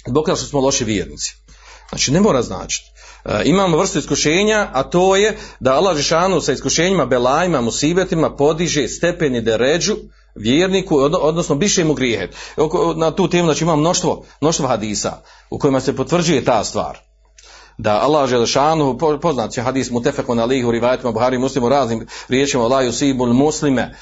[0.07, 1.35] zbog toga što smo loši vjernici.
[1.89, 2.91] Znači, ne mora značiti.
[3.25, 8.87] E, imamo vrstu iskušenja, a to je da Allah Žešanu sa iskušenjima, belajima, musibetima podiže
[8.87, 9.95] stepeni deređu
[10.35, 12.27] vjerniku, odnosno biše mu grijehe.
[12.95, 17.04] Na tu temu znači imam mnoštvo, mnoštvo hadisa u kojima se potvrđuje ta stvar
[17.77, 22.85] da Allah Želešanu, poznat će hadis mutefekun alihi u rivajetima Buhari muslimu raznim riječima Allah
[22.85, 23.95] yusibul muslime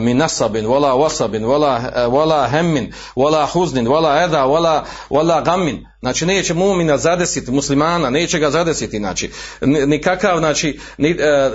[0.00, 5.86] min nasabin, wala wasabin, wala, wala hemmin, wala huznin, wala eda, wala, wala gammin.
[6.00, 9.30] Znači neće mumina zadesiti, muslimana, neće ga zadesiti, znači,
[9.86, 10.78] nikakav, znači,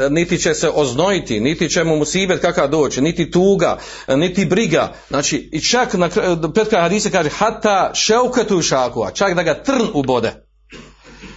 [0.09, 5.49] niti će se oznojiti, niti će mu musibet kakav doći, niti tuga, niti briga, znači,
[5.51, 6.09] i čak na
[6.55, 10.42] petka hadise kaže, hata šeuketu šakua, čak da ga trn ubode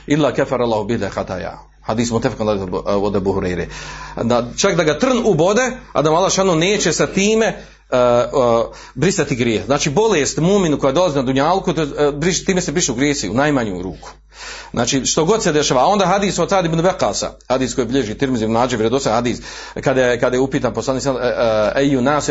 [0.06, 1.58] illa kefar Allahu bide hataja.
[1.86, 2.48] Hadis mu tefkan
[2.84, 3.68] od Abu Hureyre.
[4.22, 7.52] Da, čak da ga trn ubode, a da Allah šanu neće sa time
[8.94, 9.64] brisati grijeh.
[9.64, 11.72] Znači bolest muminu koja dolazi na dunjalku,
[12.14, 14.10] briš, time se brišu grijesi u najmanju ruku.
[14.72, 18.44] Znači što god se dešava, onda hadis od Sad ibn Bekasa, hadis koji bilježi Tirmizi
[18.44, 19.38] ibn Nađe, vjerodosan hadis,
[19.84, 21.04] kada je, kada je upitan poslanik
[21.76, 22.28] eju nas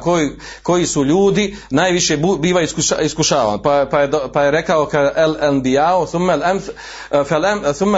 [0.00, 0.30] koji,
[0.62, 3.62] koji su ljudi najviše biva iskuša, iskušavan.
[3.62, 6.42] Pa, pa, je, pa je rekao ka el enbijao, thummel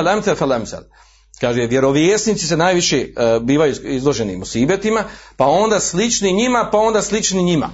[0.09, 0.80] emthel fel emsel.
[1.40, 5.05] Kaže, vjerovjesnici se najviše uh, bivaju izloženi musibetima,
[5.37, 7.70] pa onda slični njima, pa onda slični njima.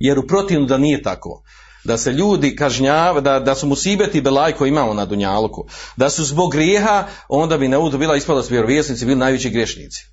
[0.00, 1.42] Jer u protivnu da nije tako.
[1.84, 6.24] Da se ljudi kažnjava, da, da su musibeti belaj koji imamo na Dunjalku, da su
[6.24, 10.04] zbog grijeha, onda bi neudu bila ispada da su vjerovjesnici bili najveći grešnici.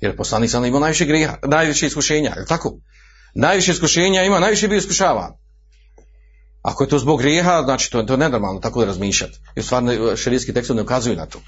[0.00, 2.78] Jer poslanik sam imao najviše grijeha, najviše iskušenja, je tako?
[3.34, 5.32] Najviše iskušenja ima, najviše bio iskušavan.
[6.68, 9.38] Ako je to zbog grijeha, znači to, to je nenormalno tako da razmišljati.
[9.56, 11.40] I stvarno šerijski tekstovi ne ukazuju na to.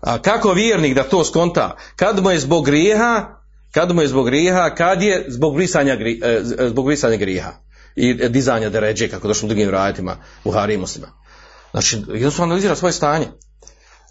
[0.00, 1.76] A kako vjernik da to skonta?
[1.96, 3.26] Kad mu je zbog grijeha,
[3.74, 7.52] kad mu je zbog grijeha, kad je zbog brisanja, gri, e, zbog brisanja grijeha
[7.96, 11.08] i dizanja deređe, kako došlo u drugim rajetima, u Hari muslima.
[11.70, 13.28] Znači, jednostavno analizira svoje stanje.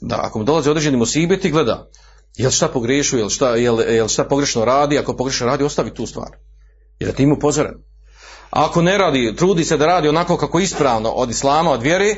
[0.01, 1.89] Da, ako mu dolazi određeni musibeti, gleda,
[2.37, 6.05] jel šta pogrešu, jel šta, jel, jel šta pogrešno radi, ako pogrešno radi, ostavi tu
[6.05, 6.29] stvar.
[6.99, 7.88] Jer ti mu upozoren.
[8.49, 12.15] Ako ne radi, trudi se da radi onako kako ispravno od islama, od vjere,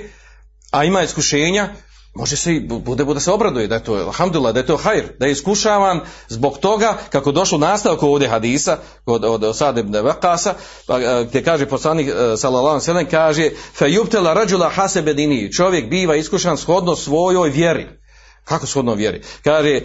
[0.72, 1.70] a ima iskušenja,
[2.14, 5.04] može se i bude, bude se obraduje da je to, alhamdulillah, da je to hajr,
[5.20, 10.54] da je iskušavan zbog toga, kako došlo nastavku ovdje hadisa, od, od Osad ibn Vakasa,
[10.88, 16.96] pa, gdje kaže poslanik, sallallahu sallam, kaže, fe yubtela rađula hasebedini, čovjek biva iskušan shodno
[16.96, 18.01] svojoj vjeri.
[18.46, 19.22] Kako shodno vjeri?
[19.44, 19.82] Kaže,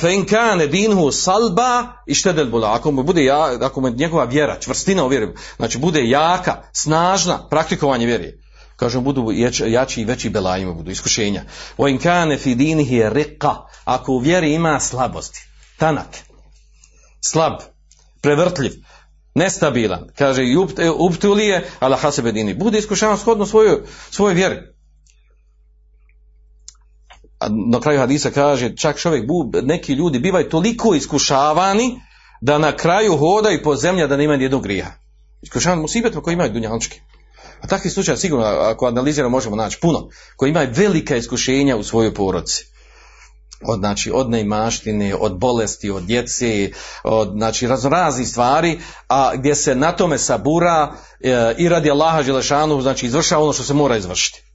[0.00, 2.74] fe in kane dinhu salba i štedel bula.
[2.74, 7.48] Ako mu bude ja, ako mu njegova vjera, čvrstina u vjeri, znači bude jaka, snažna,
[7.48, 8.40] praktikovanje vjeri.
[8.76, 9.30] Kaže, budu
[9.66, 11.44] jači i veći belajima, budu iskušenja.
[11.76, 13.56] O in kane fi dinihi riqa.
[13.84, 16.16] Ako u vjeri ima slabosti, tanak,
[17.20, 17.52] slab,
[18.20, 18.72] prevrtljiv,
[19.34, 20.42] nestabilan, kaže,
[20.98, 22.54] uptulije, ala hasebedini.
[22.54, 24.73] Bude iskušavan shodno svojoj, svojoj vjeri
[27.50, 29.24] na kraju hadisa kaže čak čovjek,
[29.62, 32.00] neki ljudi bivaju toliko iskušavani
[32.40, 34.86] da na kraju hodaju po zemlji da nema nijednog grija.
[35.42, 37.00] Iskušavani musibetima koji imaju dunjalčki.
[37.60, 42.14] A takvih slučaja sigurno, ako analiziramo, možemo naći puno, koji imaju velika iskušenja u svojoj
[42.14, 42.66] poroci.
[43.62, 46.70] Od, znači, od neimaštine, od bolesti, od djece,
[47.04, 48.78] od znači, raznih stvari,
[49.08, 53.62] a gdje se na tome sabura e, i radi Allaha Želešanu, znači izvršava ono što
[53.62, 54.53] se mora izvršiti.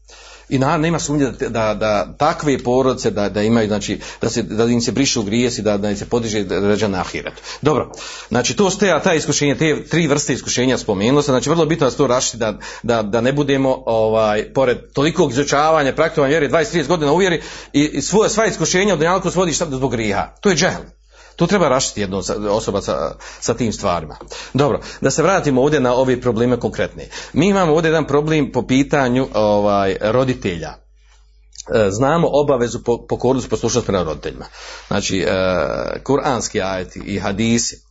[0.50, 4.44] I na, nema sumnje da, da, da takve porodice da, da imaju, znači, da, se,
[4.44, 7.42] da im se brišu grijesi, da, da im se podiže ređa na ahiretu.
[7.62, 7.92] Dobro,
[8.30, 11.92] znači to ste ta iskušenja, te tri vrste iskušenja spomenulo se, znači vrlo bitno da
[11.92, 16.88] se to rašiti da, da, da ne budemo ovaj, pored tolikog izučavanja, praktikovanja vjeri, 20-30
[16.88, 17.42] godina uvjeri
[17.74, 20.28] i, i svoje, sva iskušenja od dunjalku svodi šta zbog grijeha.
[20.42, 20.99] To je džehl.
[21.40, 24.18] To treba rašiti jedno osoba sa, sa tim stvarima.
[24.54, 27.08] Dobro, da se vratimo ovdje na ove probleme konkretne.
[27.34, 30.70] Mi imamo ovdje jedan problem po pitanju ovaj, roditelja.
[30.70, 34.46] E, znamo obavezu po, pokornosti poslušnosti prema roditeljima.
[34.88, 37.82] Znači, e, kuranski ajeti i hadisi,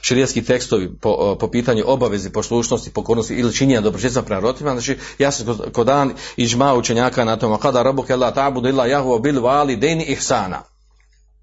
[0.00, 5.30] širijski tekstovi po, po pitanju obavezi poslušnosti, pokornosti ili činjenja dobročinstva prema roditeljima, znači ja
[5.30, 9.76] sam kod dan iđma učenjaka na tom, kada rabuke la tabudu illa jahu bil vali
[9.76, 10.71] deni ihsana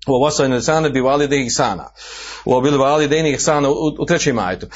[0.08, 1.90] u vasajne insane bi valide ihsana.
[2.46, 4.68] U obil valide ihsana u, u trećem majetu.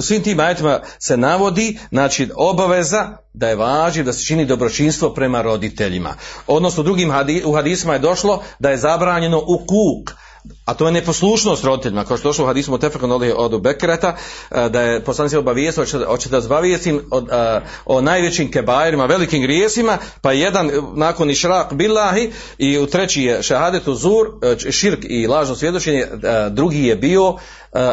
[0.00, 5.42] Svim tim majetima se navodi, znači obaveza da je važi da se čini dobročinstvo prema
[5.42, 6.14] roditeljima.
[6.46, 10.16] Odnosno drugim hadis, u hadisima je došlo da je zabranjeno u kuk,
[10.64, 14.16] a to je neposlušnost roditeljima, kao što došlo u hadisu Mutefekon od Bekreta,
[14.50, 17.22] da je poslanik obavijestio, hoće da zbavijestim o,
[17.84, 23.94] o najvećim kebajerima, velikim grijesima, pa jedan nakon išrak billahi i u treći je šahadetu
[23.94, 24.26] zur,
[24.70, 26.06] širk i lažno svjedočenje,
[26.50, 27.36] drugi je bio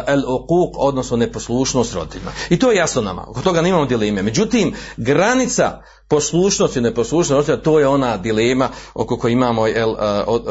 [0.06, 2.30] el uquq, odnosno neposlušnost roditeljima.
[2.50, 4.22] I to je jasno nama, oko toga nemamo dileme.
[4.22, 9.94] Međutim, granica poslušnost i neposlušnost to je ona dilema oko koje imamo el,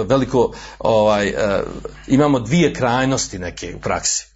[0.08, 1.34] veliko ovaj,
[2.10, 4.30] imamo dvije krajnosti neke u praksi.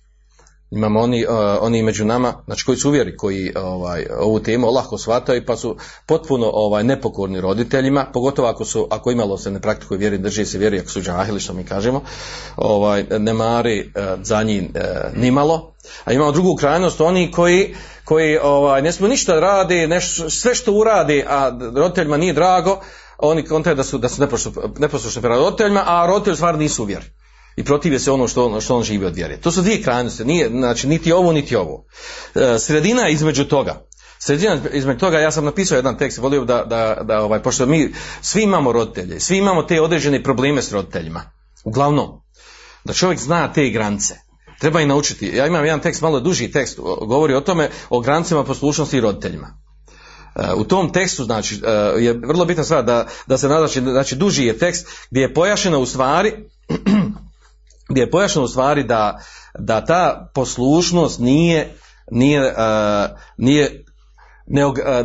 [0.75, 4.97] Imamo oni, uh, oni među nama, znači koji su uvjeri, koji ovaj, ovu temu lako
[4.97, 9.97] shvataju pa su potpuno ovaj, nepokorni roditeljima, pogotovo ako, su, ako imalo se ne praktikuje
[9.97, 12.01] vjeri, drži se vjeri, ako su džahili, što mi kažemo,
[12.55, 15.73] ovaj, ne mari uh, za njih uh, nimalo.
[16.05, 20.73] A imamo drugu krajnost, oni koji, koji ovaj, ne smo ništa radi, neš, sve što
[20.73, 22.79] uradi, a roditeljima nije drago,
[23.17, 24.21] oni kontaju da su, da su
[24.79, 27.22] neposlušni prema roditeljima, a roditelji stvar nisu uvjeri
[27.55, 29.37] i protive se ono što, što on živi od vjere.
[29.37, 31.85] To su dvije krajnosti, nije, znači niti ovo, niti ovo.
[32.35, 33.85] E, sredina između toga,
[34.19, 37.93] sredina između toga, ja sam napisao jedan tekst, volio da, da, da ovaj, pošto mi
[38.21, 41.31] svi imamo roditelje, svi imamo te određene probleme s roditeljima.
[41.63, 42.21] Uglavnom,
[42.83, 44.15] da čovjek zna te granice.
[44.59, 45.31] Treba i naučiti.
[45.35, 49.57] Ja imam jedan tekst, malo duži tekst, govori o tome, o granicama poslušnosti i roditeljima.
[50.35, 54.15] E, u tom tekstu znači e, je vrlo bitna stvar da, da se nadači, znači
[54.15, 56.33] duži je tekst gdje je pojašnjeno u stvari
[57.93, 59.19] gdje je pojašnjeno u stvari da,
[59.59, 61.77] da ta poslušnost nije
[62.11, 62.53] nije,
[63.37, 63.82] nije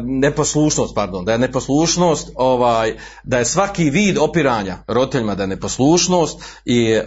[0.05, 6.41] neposlušnost, pardon, da je neposlušnost, ovaj, da je svaki vid opiranja roditeljima da je neposlušnost
[6.65, 6.99] i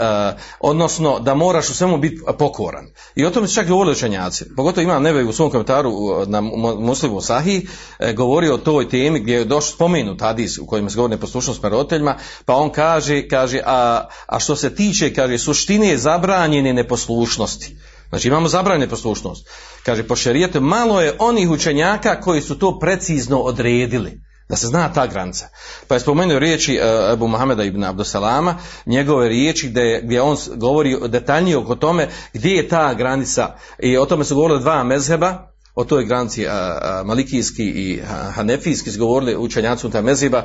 [0.59, 2.85] odnosno da moraš u svemu biti pokoran.
[3.15, 4.45] I o tome se čak govorili učenjaci.
[4.55, 5.91] Pogotovo ima Neve u svom komentaru
[6.27, 6.41] na
[6.79, 7.69] muslimu Sahih
[7.99, 11.61] e, govori o toj temi gdje je došao spomenut hadis u kojem se govori neposlušnost
[11.61, 12.15] prema roditeljima,
[12.45, 17.75] pa on kaže, kaže a, a što se tiče, kaže, suštine zabranjene neposlušnosti.
[18.11, 19.49] Znači imamo zabranjene poslušnost.
[19.85, 24.21] Kaže, po šerijetu malo je onih učenjaka koji su to precizno odredili.
[24.49, 25.47] Da se zna ta granica.
[25.87, 26.79] Pa je spomenuo riječi
[27.11, 28.55] Abu Muhameda ibn Abdusalama,
[28.85, 33.55] njegove riječi gdje, gdje on govori detaljnije oko tome gdje je ta granica.
[33.79, 38.01] I o tome su govorili dva mezheba, o toj granici a, malikijski i
[38.35, 40.43] hanefijski su govorili učenjaci unutar mezheba,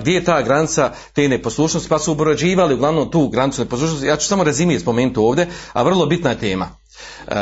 [0.00, 4.06] gdje je ta granica te neposlušnosti, pa su uborađivali uglavnom tu granicu neposlušnosti.
[4.06, 6.83] Ja ću samo rezimije spomenuti ovdje, a vrlo bitna je tema.
[7.28, 7.34] E,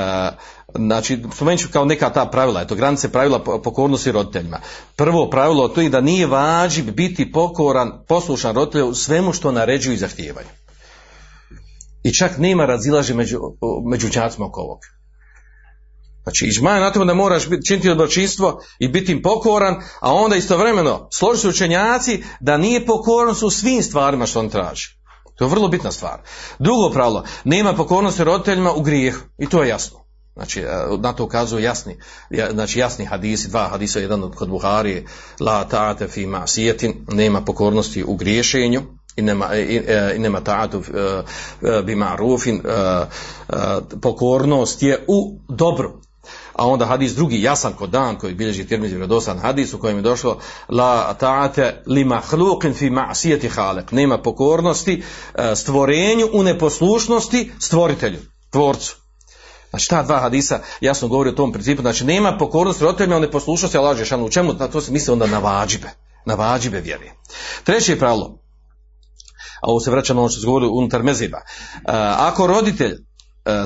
[0.75, 4.61] znači, spomenut ću kao neka ta pravila, eto, granice pravila pokornosti roditeljima.
[4.97, 9.95] Prvo pravilo to je da nije vađib biti pokoran, poslušan roditelju u svemu što naređuju
[9.95, 10.47] i zahtijevaju.
[12.03, 13.39] I čak nema razilaže među,
[13.91, 14.09] među
[14.39, 14.79] oko ovog.
[16.23, 20.37] Znači, ižma je na tome da moraš činiti dobročinstvo i biti im pokoran, a onda
[20.37, 25.02] istovremeno složi se učenjaci da nije pokoran su svim stvarima što on traži.
[25.43, 26.21] To je vrlo bitna stvar.
[26.59, 29.21] Drugo pravilo, nema pokornosti roditeljima u grijehu.
[29.39, 29.99] I to je jasno.
[30.35, 30.67] Znači, e,
[30.99, 31.97] na to ukazuju jasni,
[32.53, 35.07] znači jasni hadisi, dva hadisa, jedan od kod Buhari,
[35.41, 38.83] la ta'ate fi ma'sijetin, nema pokornosti u griješenju,
[39.17, 39.83] i nema, i,
[40.17, 43.07] i nema ta'atu e, bi ma'rufin, e,
[44.01, 45.93] pokornost je u dobru
[46.53, 50.03] a onda hadis drugi jasan kod dan koji bilježi Tirmizi vjerodosan hadis u kojem je
[50.03, 50.39] došlo
[50.69, 55.03] la ta'ate li mahluqin fi ma'siyati khaliq nema pokornosti
[55.35, 58.19] e, stvorenju u neposlušnosti stvoritelju
[58.51, 59.03] tvorcu
[59.73, 63.79] Znači ta dva hadisa jasno govori o tom principu, znači nema pokornosti roditeljima u neposlušnosti
[63.79, 64.25] Allah Žešanu.
[64.25, 64.55] U čemu?
[64.73, 65.91] To se misli onda na vađibe,
[66.27, 67.11] na vađibe vjeri.
[67.65, 68.39] Treće pravilo,
[69.63, 71.39] a ovo se vraća na ono što se govori unutar meziba.
[71.39, 71.43] E,
[72.17, 72.97] ako roditelj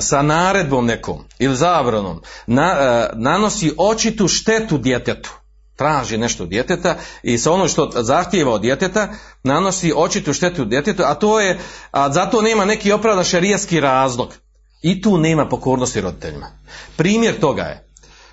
[0.01, 5.33] sa naredbom nekom ili zabranom na, e, nanosi očitu štetu djetetu.
[5.75, 9.09] Traži nešto od djeteta i sa ono što zahtijeva od djeteta
[9.43, 11.59] nanosi očitu štetu djetetu a to je
[11.91, 14.33] a zato nema neki opravdan šerijski razlog.
[14.81, 16.47] I tu nema pokornosti roditeljima.
[16.95, 17.89] Primjer toga je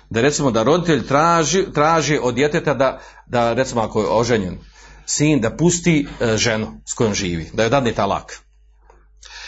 [0.09, 4.57] da recimo da roditelj traži, traži od djeteta da, da recimo ako je oženjen
[5.05, 8.44] sin da pusti e, ženu s kojom živi da joj dadne talak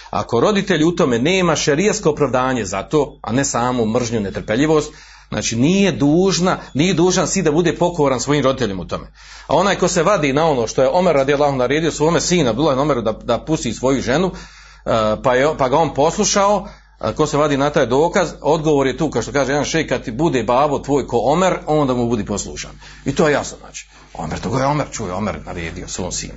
[0.09, 4.93] ako roditelj u tome nema šerijasko opravdanje za to, a ne samo mržnju, netrpeljivost,
[5.29, 9.07] znači nije dužna, nije dužan si da bude pokoran svojim roditeljima u tome.
[9.47, 12.53] A onaj ko se vadi na ono što je Omer radi Allah naredio svome sina,
[12.53, 14.31] bilo je Omeru da, da pusti svoju ženu,
[14.85, 16.67] eh, pa, je, pa ga on poslušao,
[17.15, 20.03] ko se vadi na taj dokaz, odgovor je tu, kao što kaže jedan šej, kad
[20.03, 22.71] ti bude babo tvoj ko Omer, onda mu budi poslušan.
[23.05, 23.89] I to je jasno, znači.
[24.13, 26.33] Omer, to je Omer, čuje, Omer naredio svom sinu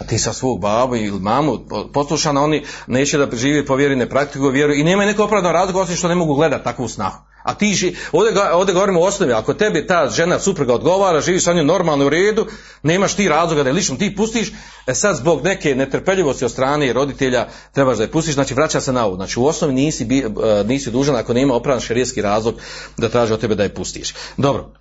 [0.00, 1.58] a ti sa svog babu ili mamu
[1.92, 5.76] poslušana, oni neće da živi po vjeri, ne praktikuju vjeru i nema neko opravdan razlog
[5.76, 7.18] osim što ne mogu gledati takvu snahu.
[7.42, 11.40] A ti ži, ovdje, ovdje govorimo o osnovi, ako tebi ta žena supruga odgovara, živi
[11.40, 12.46] sa njom normalno u redu,
[12.82, 14.52] nemaš ti razloga da je lično ti pustiš,
[14.86, 18.92] e sad zbog neke netrpeljivosti od strane roditelja trebaš da je pustiš, znači vraća se
[18.92, 19.16] na ovo.
[19.16, 22.54] Znači u osnovi nisi, e, nisi dužan ako nema opravdan šerijski razlog
[22.96, 24.14] da traži od tebe da je pustiš.
[24.36, 24.72] Dobro,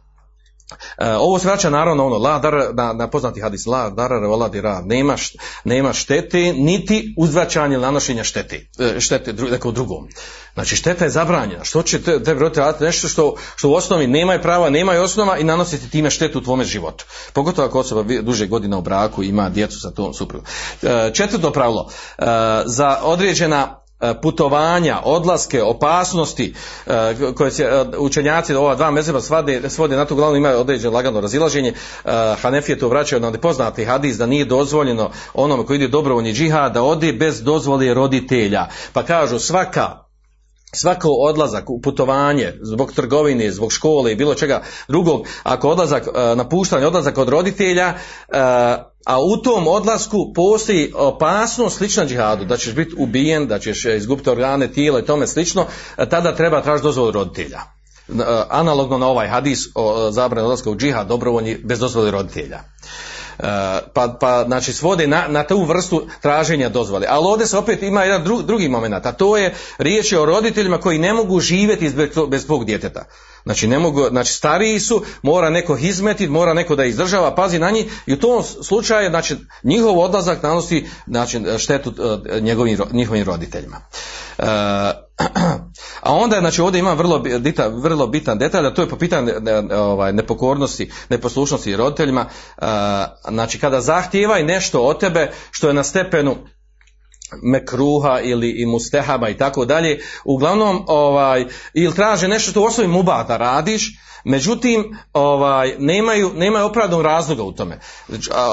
[1.20, 5.16] ovo se vraća naravno ono, la dar, na, na poznati hadis, la darar dira, nema,
[5.64, 10.08] nema štete, niti uzvraćanje ili nanošenja štete, e, štete dru, nekom drugom.
[10.54, 11.64] Znači šteta je zabranjena.
[11.64, 15.44] Što će te, te raditi nešto što, što u osnovi nemaju prava, nemaju osnova i
[15.44, 17.06] nanositi time štetu u tvome životu.
[17.34, 20.46] Pogotovo ako osoba duže godina u braku ima djecu sa tom suprugom.
[20.82, 21.90] E, četvrto pravilo,
[22.66, 23.89] za određena E,
[24.22, 26.54] putovanja, odlaske, opasnosti
[26.88, 30.94] e, koje se e, učenjaci ova dva mezeba svode, svode na to glavno imaju određeno
[30.94, 31.74] lagano razilaženje.
[32.42, 36.84] Hanefije to vraćaju na poznati hadis da nije dozvoljeno onome koji ide dobrovoljni džihad da
[36.84, 38.68] ode bez dozvole roditelja.
[38.94, 40.10] Pa kažu svaka
[40.74, 47.18] svako odlazak, putovanje zbog trgovine, zbog škole i bilo čega drugog, ako odlazak, napuštanje, odlazak
[47.18, 47.94] od roditelja,
[49.06, 54.30] a u tom odlasku postoji opasnost slična džihadu, da ćeš biti ubijen, da ćeš izgubiti
[54.30, 57.60] organe, tijela i tome slično, tada treba tražiti dozvolu roditelja.
[58.50, 62.60] Analogno na ovaj hadis o zabrani odlaska u džihad dobrovoljni bez dozvoli roditelja.
[63.94, 67.08] pa, pa znači svode na, na tu vrstu traženja dozvole.
[67.10, 70.26] Ali ovdje se opet ima jedan dru, drugi moment, a to je riječ je o
[70.26, 73.06] roditeljima koji ne mogu živjeti bez, bez svog djeteta.
[73.44, 77.72] Znači, ne mogu, znači stariji su, mora neko izmetiti, mora neko da izdržava, pazi na
[77.72, 81.94] njih i u tom slučaju, znači, njihov odlazak nanosi znači, štetu
[82.42, 83.78] njegovim, njihovim roditeljima.
[84.38, 84.44] E,
[86.08, 89.32] a onda, znači, ovdje ima vrlo, bitan, vrlo bitan detalj, a to je po pitanju
[89.74, 92.26] ovaj, nepokornosti, neposlušnosti roditeljima.
[92.58, 92.66] E,
[93.30, 96.36] znači, kada zahtijeva i nešto od tebe što je na stepenu
[97.44, 102.88] mekruha ili i mustehaba i tako dalje, uglavnom ovaj, ili traže nešto što u osnovi
[102.88, 103.92] muba da radiš,
[104.24, 107.80] međutim ovaj, nemaju, nemaju opravdanog razloga u tome.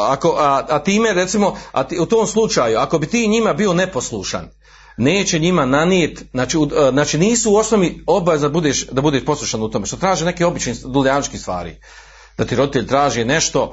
[0.09, 3.73] Ako, a, a time recimo, a ti, u tom slučaju, ako bi ti njima bio
[3.73, 4.49] neposlušan,
[4.97, 6.59] neće njima nanijeti, znači,
[6.93, 10.47] znači nisu u osnovi obaveza da budeš, da budeš poslušan u tome, što traže neke
[10.47, 11.77] obične duljančke stvari.
[12.37, 13.73] Da ti roditelj traži nešto,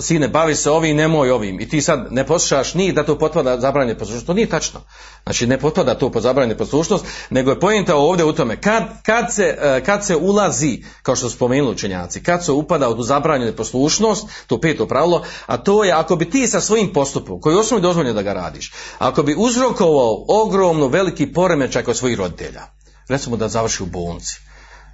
[0.00, 1.60] sine bavi se ovim, nemoj ovim.
[1.60, 4.80] I ti sad ne poslušaš ni da to potpada zabranjene poslušnost, to nije tačno.
[5.22, 8.60] Znači ne potpada to po zabranjene poslušnost, nego je pojenta ovdje u tome.
[8.60, 12.88] Kad, kad, se, e, kad se ulazi, kao što su spomenuli učenjaci, kad se upada
[12.88, 17.40] u zabranjene poslušnost, to peto pravilo, a to je ako bi ti sa svojim postupom,
[17.40, 22.62] koji je dozvoljeno da ga radiš, ako bi uzrokovao ogromno veliki poremećaj kod svojih roditelja,
[23.08, 24.40] recimo da završi u bolnici,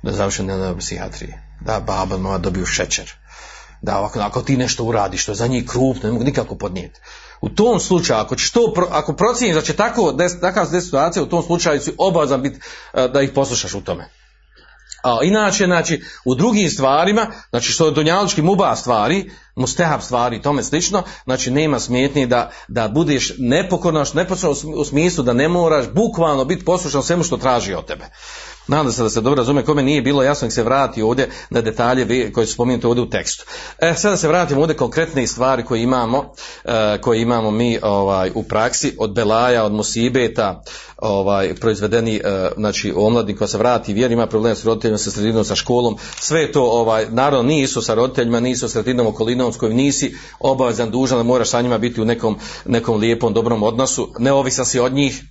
[0.03, 1.35] da završi na psihijatriji,
[1.65, 3.13] da baba mama dobiju šećer,
[3.83, 7.01] da ako, ako ti nešto uradiš što je za njih krupno, ne mogu nikako podnijeti.
[7.41, 11.27] U tom slučaju, ako, ćeš to, ako procijeniš da će tako, des, takav situacija, u
[11.27, 12.61] tom slučaju si obavezan biti
[12.95, 14.09] e, da ih poslušaš u tome.
[15.03, 20.43] A inače, znači, u drugim stvarima, znači što je donjalički muba stvari, mustehab stvari i
[20.43, 25.87] tome slično, znači nema smetnje da, da budeš nepokorno, nepokorno u smislu da ne moraš
[25.95, 28.05] bukvalno biti poslušan svemu što traži od tebe.
[28.67, 31.61] Nadam se da se dobro razume, kome nije bilo jasno nek se vrati ovdje na
[31.61, 33.45] detalje koji su spomenuti ovdje u tekstu.
[33.79, 36.33] E, sada se vratimo ovdje konkretne stvari koje imamo,
[36.65, 40.63] e, koje imamo mi ovaj, u praksi, od belaja, od musibeta,
[40.97, 45.45] ovaj, proizvedeni, e, znači omladnik koja se vrati vjer, ima problema s roditeljima, sa sredinom,
[45.45, 49.77] sa školom, sve to, ovaj, naravno nisu sa roditeljima, nisu sa sredinom okolinom s kojim
[49.77, 54.67] nisi obavezan, dužan, da moraš sa njima biti u nekom, nekom lijepom, dobrom odnosu, neovisan
[54.67, 55.23] si od njih,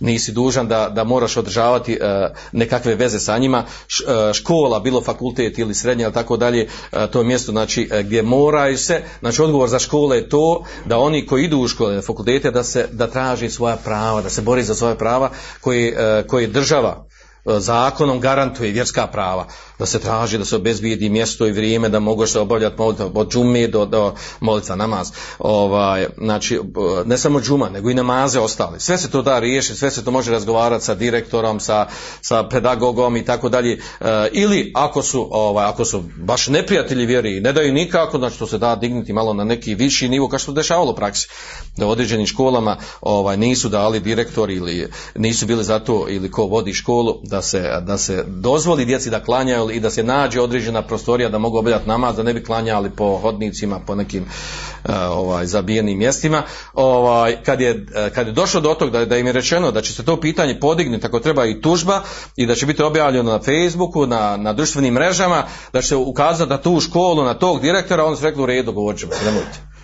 [0.00, 5.58] nisi dužan da, da moraš održavati e, nekakve veze sa njima, e, škola, bilo fakultet
[5.58, 9.68] ili srednje, ali tako dalje, e, to je mjesto znači, gdje moraju se, znači odgovor
[9.68, 13.50] za škole je to da oni koji idu u škole, fakultete, da se da traži
[13.50, 15.30] svoja prava, da se bori za svoja prava
[15.60, 17.06] koje, koje država
[17.44, 19.46] zakonom garantuje vjerska prava
[19.78, 22.76] da se traži da se obezbijedi mjesto i vrijeme da mogu se obavljati
[23.14, 25.10] od džume do, do molica namaz.
[25.38, 26.60] Ovaj, znači,
[27.04, 28.80] ne samo džuma, nego i namaze ostali.
[28.80, 31.86] Sve se to da riješiti, sve se to može razgovarati sa direktorom, sa,
[32.20, 33.72] sa pedagogom i tako dalje.
[33.72, 38.46] E, ili ako su, ovaj, ako su baš neprijatelji vjeri, ne daju nikako, znači to
[38.46, 41.28] se da dignuti malo na neki viši nivo, kao što se dešavalo u praksi.
[41.76, 46.44] Da u određenim školama ovaj, nisu dali direktori ili nisu bili za to ili ko
[46.44, 50.82] vodi školu da se, da se dozvoli djeci da klanjaju i da se nađe određena
[50.82, 55.46] prostorija da mogu obavljati namaz, da ne bi klanjali po hodnicima, po nekim uh, ovaj,
[55.46, 56.42] zabijenim mjestima.
[56.74, 59.82] Ovaj, kad, je, e, kad je došlo do toga da, da im je rečeno da
[59.82, 62.02] će se to pitanje podignuti ako treba i tužba
[62.36, 66.50] i da će biti objavljeno na Facebooku, na, na društvenim mrežama, da će se ukazati
[66.50, 69.75] na tu školu, na tog direktora, onda su rekli u redu, govorit ćemo, nemojte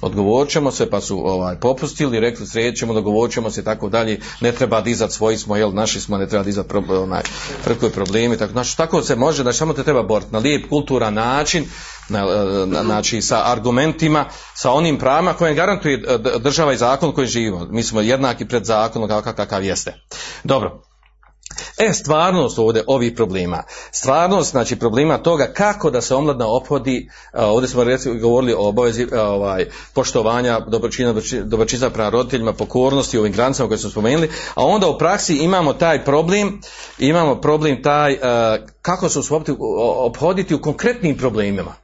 [0.00, 3.88] odgovorit ćemo se, pa su ovaj, popustili, rekli sredit ćemo, dogovorit ćemo se i tako
[3.88, 7.22] dalje, ne treba dizati svoji smo, jel, naši smo, ne treba dizati pro, onaj,
[7.94, 11.64] problemi, tako, znači, tako se može, znači, samo te treba boriti na lijep, kulturan način,
[12.08, 12.24] na,
[12.66, 14.24] na, znači, sa argumentima,
[14.54, 16.02] sa onim pravima koje garantuje
[16.40, 17.66] država i zakon koji živimo.
[17.70, 19.94] Mi smo jednaki pred zakonom kakav jeste.
[20.44, 20.87] Dobro.
[21.78, 27.68] E, stvarnost ovdje ovih problema, stvarnost znači problema toga kako da se omladna ophodi, ovdje
[27.68, 33.78] smo recimo govorili o obavezi ovaj, poštovanja, dobročina, dobročina prema roditeljima, pokornosti ovim granicama koje
[33.78, 36.60] smo spomenuli, a onda u praksi imamo taj problem,
[36.98, 38.18] imamo problem taj
[38.82, 39.20] kako se
[39.78, 41.74] obhoditi u konkretnim problemima.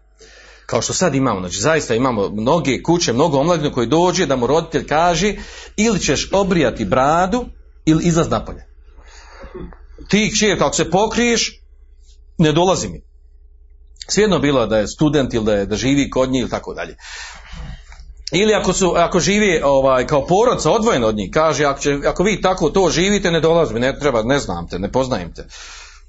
[0.66, 4.46] Kao što sad imamo, znači zaista imamo mnoge kuće, mnogo omladine koji dođe da mu
[4.46, 5.34] roditelj kaže
[5.76, 7.44] ili ćeš obrijati bradu
[7.84, 8.73] ili izlaz napolje
[10.08, 11.60] ti kćer kako se pokriješ,
[12.38, 13.02] ne dolazi mi.
[14.08, 16.96] Svijedno bilo da je student ili da, je, da živi kod njih ili tako dalje.
[18.32, 22.22] Ili ako, su, ako živi ovaj, kao porodca odvojen od njih, kaže ako, će, ako
[22.22, 25.46] vi tako to živite, ne dolazi mi, ne treba, ne znam te, ne poznajem te.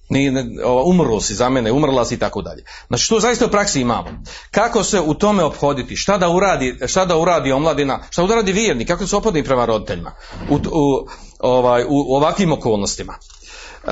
[0.09, 0.45] Ni, ne,
[0.86, 2.63] umrlo si za mene, umrla si i tako dalje.
[2.88, 4.23] Znači što zaista u praksi imamo.
[4.51, 8.51] Kako se u tome obhoditi, šta da uradi, šta da uradi omladina, šta da uradi
[8.51, 10.11] vjerni, kako se ophodni prema roditeljima
[10.49, 11.07] u, u,
[11.39, 13.17] ovaj, u ovakvim okolnostima.
[13.88, 13.91] Uh,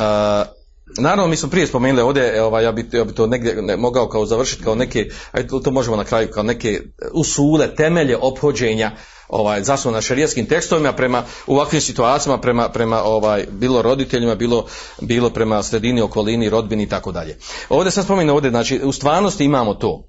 [0.98, 4.10] naravno mi smo prije spomenuli ovdje, ovaj, ja bi, ja bi to negdje ne, mogao
[4.10, 6.82] kao završiti kao neke, ajde, to, to možemo na kraju, kao neke
[7.14, 8.92] usule, temelje ophođenja
[9.30, 14.66] ovaj zasnovana na šerijskim tekstovima prema u ovakvim situacijama prema prema ovaj bilo roditeljima bilo
[15.02, 17.38] bilo prema sredini okolini rodbini i tako dalje.
[17.70, 20.04] Ovdje sam spomenuo ovdje znači u stvarnosti imamo to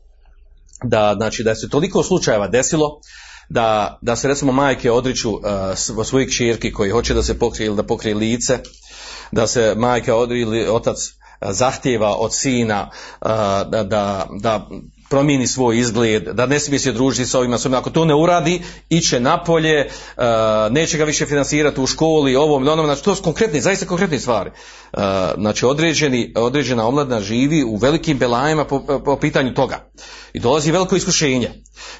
[0.84, 3.00] da znači da se toliko slučajeva desilo
[3.48, 5.40] da, da se recimo majke odriču uh,
[6.04, 8.58] svojih kćerki koji hoće da se pokrije ili da pokrije lice
[9.32, 10.96] da se majka ili otac
[11.40, 12.90] zahtjeva od sina
[13.66, 14.68] da, da, da
[15.14, 19.20] promijeni svoj izgled, da ne smije se družiti sa ovima, ako to ne uradi, iće
[19.20, 20.24] napolje, uh,
[20.70, 24.50] neće ga više financirati u školi, ovom, onom, znači to su konkretne, zaista konkretne stvari.
[24.50, 25.00] Uh,
[25.38, 29.90] znači određeni, određena omladna živi u velikim belajima po, po pitanju toga.
[30.32, 31.50] I dolazi veliko iskušenje.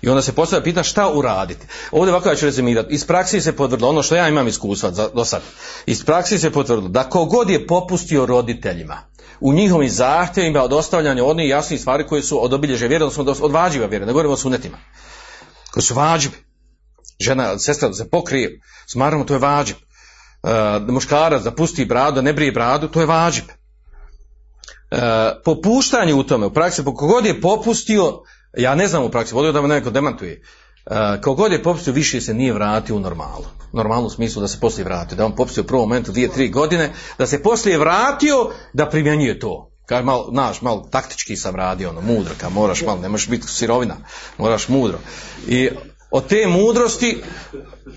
[0.02, 1.66] I onda se postavlja pitanje šta uraditi.
[1.92, 2.94] Ovdje ovako ja ću rezimirati.
[2.94, 5.42] Iz praksi se potvrdilo, ono što ja imam iskustva do sad,
[5.86, 11.48] iz praksi se potvrdilo da kogod je popustio roditeljima, u njihovim zahtjevima od ostavljanja onih
[11.48, 14.78] jasnih stvari koje su od obilježe vjere, odnosno od vađiva vjere, ne govorimo o sunetima,
[15.70, 16.34] koji su vađivi.
[17.20, 19.76] Žena, sestra se pokrije, smatramo to je vađib.
[19.76, 23.44] Uh, muškarac da pusti bradu, da ne brije bradu, to je vađib.
[23.44, 24.98] Uh,
[25.44, 28.22] popuštanje u tome, u praksi, kogod je popustio,
[28.56, 30.42] ja ne znam u praksi, volio da me neko demantuje,
[30.86, 33.44] Uh, kogod je popustio više se nije vratio u normalu.
[33.72, 35.16] Normalnu smislu da se poslije vratio.
[35.16, 39.38] Da on popustio u prvom momentu dvije, tri godine, da se poslije vratio da primjenjuje
[39.38, 39.70] to.
[39.86, 43.48] Kaže mal, znaš, mal taktički sam radio, ono, mudro, ka moraš malo, ne možeš biti
[43.48, 43.96] sirovina,
[44.38, 44.98] moraš mudro.
[45.48, 45.68] I
[46.10, 47.22] od te mudrosti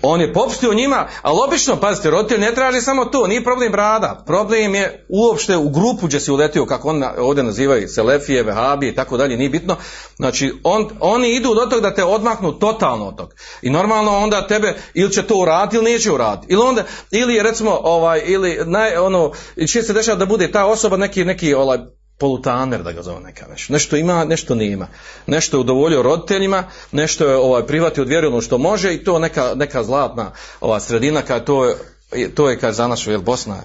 [0.02, 4.22] on je popustio njima, ali obično, pazite, roditelj ne traži samo to, nije problem brada,
[4.26, 8.94] problem je uopšte u grupu gdje si uletio, kako on ovdje nazivaju, Selefije, Vehabije i
[8.94, 9.76] tako dalje, nije bitno,
[10.16, 13.34] znači on, oni idu do tog da te odmaknu totalno od tog.
[13.62, 16.52] I normalno onda tebe ili će to uraditi ili neće uraditi.
[16.52, 19.32] Ili onda, ili recimo, ovaj, ili naj, ono,
[19.68, 21.78] će se dešava da bude ta osoba neki, neki, ovaj,
[22.18, 23.72] polutaner da ga zove neka nešto.
[23.72, 24.88] Nešto ima, nešto nema.
[25.26, 29.52] Nešto je udovoljio roditeljima, nešto je ovaj prihvatio od vjeru što može i to neka,
[29.54, 31.76] neka zlatna ova sredina kad to je
[32.34, 33.62] to je kad za našu jel Bosna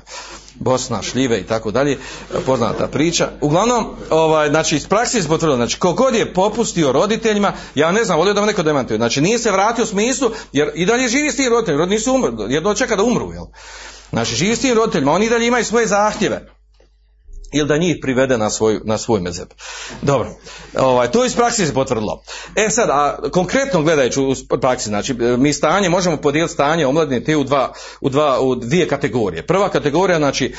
[0.56, 1.98] Bosna, šljive i tako dalje,
[2.46, 3.30] poznata priča.
[3.42, 8.18] Uglavnom, ovaj, znači, iz praksi se potvrdilo, znači, kogod je popustio roditeljima, ja ne znam,
[8.18, 11.32] volio da me neko demantuje, znači, nije se vratio u smislu, jer i dalje živi
[11.32, 13.46] s tim roditeljima, roditelji nisu umrli, jedno čeka da umru, jel?
[14.10, 16.54] Znači, živi s tim roditeljima, oni i dalje imaju svoje zahtjeve
[17.54, 19.48] ili da njih privede na svoj, na svoj mezeb.
[20.02, 20.30] Dobro,
[20.80, 22.24] ovaj, to iz praksi se potvrdilo.
[22.56, 27.38] E sad, a konkretno gledajući u praksi, znači mi stanje možemo podijeliti stanje omladine te
[27.38, 29.46] u, dva, u, dva, u dvije kategorije.
[29.46, 30.54] Prva kategorija, znači,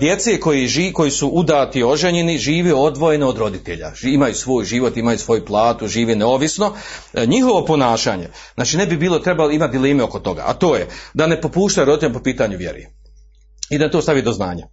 [0.00, 3.92] djece koji, ži, koji su udati oženjeni žive odvojeno od roditelja.
[4.02, 6.72] Imaju svoj život, imaju svoju platu, žive neovisno.
[7.26, 11.26] Njihovo ponašanje, znači ne bi bilo trebalo imati dileme oko toga, a to je da
[11.26, 12.86] ne popuštaju roditeljima po pitanju vjeri.
[13.70, 14.66] I da to stavi do znanja.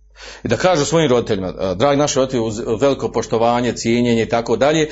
[0.44, 4.90] I da kažu svojim roditeljima, dragi naši roditelji, uz veliko poštovanje, cijenjenje i tako dalje,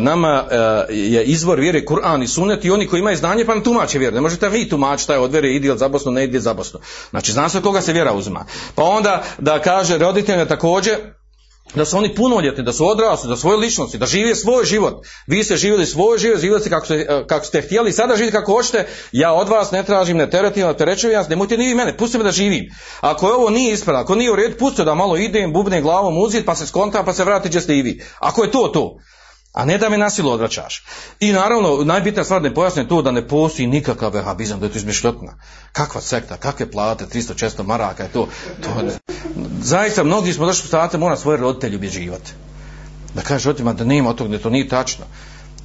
[0.00, 0.44] nama
[0.90, 4.14] je izvor vjere Kur'an i Sunnet i oni koji imaju znanje pa nam tumače vjeru.
[4.14, 6.80] Ne možete vi tumačiti taj od vjere, ide za Bosnu, ne ide za Bosnu.
[7.10, 8.44] Znači, zna se koga se vjera uzima.
[8.74, 10.96] Pa onda da kaže roditeljima također,
[11.74, 15.06] da su oni punoljetni, da su odrasli, da svoje ličnosti, da žive svoj život.
[15.26, 18.52] Vi ste živjeli svoj život, živjeli ste kako, ste, kako ste htjeli, sada živite kako
[18.52, 21.96] hoćete, ja od vas ne tražim, ne teretim, ne terećujem vas, nemojte ni vi mene,
[21.96, 22.64] pustite me da živim.
[23.00, 26.18] Ako je ovo nije ispravno, ako nije u redu, pustite da malo idem, bubne glavom
[26.18, 28.02] uzit, pa se skontam, pa se vrati gdje ste i vi.
[28.18, 28.98] Ako je to to,
[29.52, 30.84] a ne da me nasilo odvraćaš.
[31.20, 34.78] I naravno, najbitnija stvar ne pojasne to da ne postoji nikakav vehabizam, da je to
[34.78, 35.32] izmišljotna.
[35.72, 38.28] Kakva sekta, kakve plate, 300-400 maraka je to.
[38.62, 38.70] to
[39.60, 42.32] zaista, mnogi smo došli u state, mora svoje roditelje ubježivati.
[43.14, 45.04] Da kažeš roditeljima da nema od toga, da to nije tačno.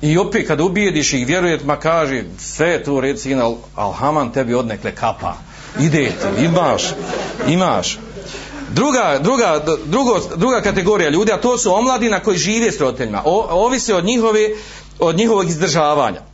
[0.02, 3.92] I opet kad ubijediš ih, vjerujete, ma kaže, sve je to red sin, al, al
[3.92, 5.36] Haman tebi odnekle kapa.
[5.80, 6.84] Idete, imaš,
[7.48, 7.98] imaš.
[8.74, 13.22] Druga, druga, drugo, druga kategorija ljudi, a to su omladina koji žive s roditeljima.
[13.26, 14.50] O, ovise od njihove,
[15.00, 16.33] od njihovog izdržavanja.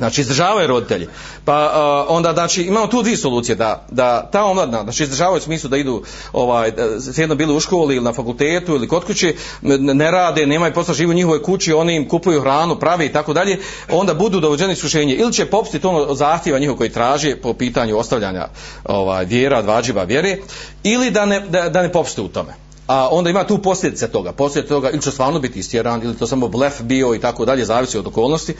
[0.00, 1.08] Znači izdržavaju roditelji.
[1.44, 5.40] Pa uh, onda znači imamo tu dvije solucije da, da ta omladna znači izdržavaju u
[5.40, 6.72] smislu da idu ovaj
[7.16, 9.34] jedno bili u školi ili na fakultetu ili kod kuće
[9.80, 13.32] ne rade, nemaju posla, žive u njihovoj kući, oni im kupuju hranu, prave i tako
[13.32, 13.58] dalje,
[13.90, 18.48] onda budu dovođeni iskušenje ili će popustiti ono zahtjeva njihov koji traže po pitanju ostavljanja
[18.84, 20.36] ovaj vjera, dvađiva vjere
[20.82, 24.32] ili da ne da, da ne popuste u tome a onda ima tu posljedice toga.
[24.32, 27.64] Posljedice toga ili će stvarno biti istjeran, ili to samo blef bio i tako dalje,
[27.64, 28.54] zavisi od okolnosti.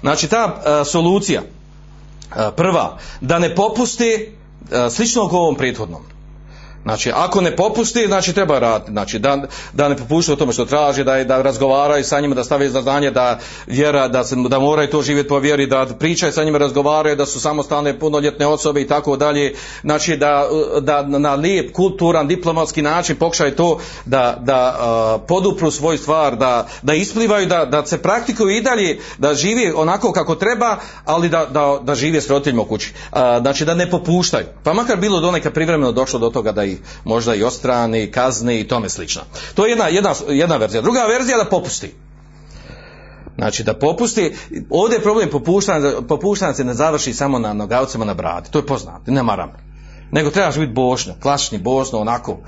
[0.00, 1.42] Znači ta solucija,
[2.56, 4.32] prva, da ne popuste,
[4.72, 6.02] a, slično ovom prethodnom,
[6.82, 8.90] Znači, ako ne popusti, znači treba raditi.
[8.90, 9.38] Znači, da,
[9.72, 12.82] da ne popušta o tome što traži, da, da razgovaraju sa njima, da stave za
[12.82, 16.58] znanje, da vjera, da, se, da moraju to živjeti po vjeri, da pričaju sa njima,
[16.58, 19.54] razgovaraju, da su samostalne punoljetne osobe i tako dalje.
[19.82, 20.48] Znači, da,
[20.80, 26.66] da na lijep, kulturan, diplomatski način pokušaju to da, da uh, podupru svoj stvar, da,
[26.82, 31.46] da isplivaju, da, da se praktikuju i dalje, da živi onako kako treba, ali da,
[31.46, 32.92] da, da žive s roditeljima u kući.
[33.12, 34.46] Uh, znači, da ne popuštaju.
[34.64, 38.60] Pa makar bilo do neka privremeno došlo do toga da i možda i ostrani, kazni
[38.60, 39.22] i tome slično.
[39.54, 40.82] To je jedna, jedna, jedna verzija.
[40.82, 41.94] Druga verzija da popusti.
[43.38, 44.34] Znači da popusti,
[44.70, 48.66] ovdje je problem popuštanja, popuštanja se ne završi samo na nogavcima na bradi, to je
[48.66, 49.52] poznato, ne maram.
[50.10, 52.38] Nego trebaš biti bošnja, klasični bosno, onako,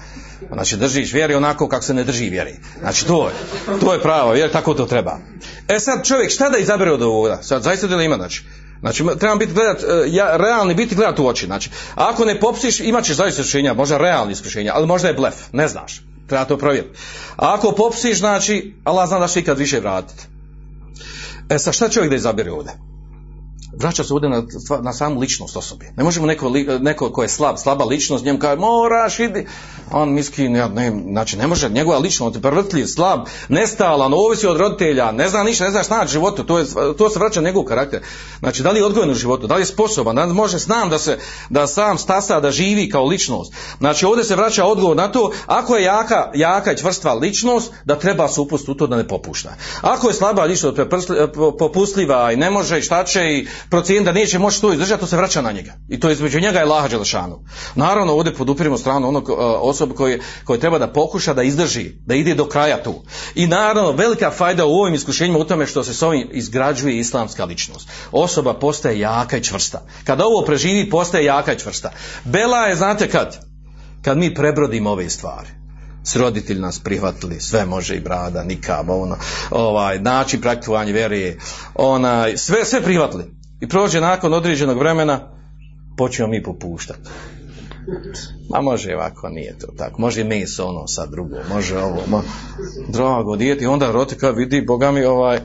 [0.52, 2.54] znači držiš vjeri onako kako se ne drži vjeri.
[2.80, 3.32] Znači to je,
[3.80, 5.18] to je pravo, vjeri, tako to treba.
[5.68, 7.38] E sad čovjek šta da izabere od ovoga?
[7.42, 8.44] Sad zaista da ima, znači,
[8.84, 11.46] Znači, trebamo biti gledat, ja, realni biti gledat u oči.
[11.46, 15.34] Znači, ako ne popsiš, imat ćeš zaista iskušenja, možda realni iskušenja, ali možda je blef,
[15.52, 16.02] ne znaš.
[16.26, 16.98] Treba to provjeriti.
[17.36, 20.24] A ako popsiš, znači, Allah zna da će ikad više vratiti.
[21.48, 22.72] E sa šta čovjek da izabere ovdje?
[23.78, 24.42] Vraća se ovdje na,
[24.82, 25.92] na samu ličnost osobe.
[25.96, 26.50] Ne možemo neko,
[26.80, 29.46] neko ko je slab, slaba ličnost, njemu kaže moraš idi,
[29.92, 35.12] on miskin, ja, ne, znači ne može, njegova ličnost, prvrtljiv, slab, nestalan, ovisi od roditelja,
[35.12, 36.66] ne zna ništa, ne zna šta na životu, to, je,
[36.98, 38.02] to se vraća njegov karakter.
[38.38, 40.90] Znači da li je odgojen u životu, da li je sposoban, da li može znam
[40.90, 41.18] da se,
[41.50, 43.52] da sam stasa, da živi kao ličnost.
[43.78, 47.98] Znači ovdje se vraća odgovor na to, ako je jaka, jaka i čvrstva ličnost, da
[47.98, 49.54] treba se upustiti u to da ne popušta.
[49.80, 50.78] Ako je slaba ličnost,
[51.58, 55.06] popustljiva i ne može i šta će i procijeniti da neće moći to izdržati, to
[55.06, 55.72] se vraća na njega.
[55.88, 57.44] I to između njega i Laha Đelešanu.
[57.74, 62.14] Naravno, ovdje podupirimo stranu onog uh, osobe koji, koji treba da pokuša da izdrži, da
[62.14, 63.02] ide do kraja tu.
[63.34, 67.44] I naravno, velika fajda u ovim iskušenjima u tome što se s ovim izgrađuje islamska
[67.44, 67.88] ličnost.
[68.12, 69.86] Osoba postaje jaka i čvrsta.
[70.04, 71.90] Kada ovo preživi, postaje jaka i čvrsta.
[72.24, 73.38] Bela je, znate kad?
[74.02, 75.48] Kad mi prebrodimo ove stvari
[76.04, 79.16] s roditelji nas prihvatili, sve može i brada, nikam, ono,
[79.50, 81.36] ovaj, način praktikovanja vjere,
[81.74, 83.24] onaj, sve, sve prihvatili.
[83.64, 85.20] I prođe nakon određenog vremena,
[85.96, 87.00] počnemo mi popuštati.
[88.50, 90.00] Ma može ovako, nije to tako.
[90.00, 92.22] Može meso ono sad drugo, može ovo, ma,
[92.88, 93.64] drago dijete.
[93.64, 95.40] I onda rotika vidi, boga mi, ovaj,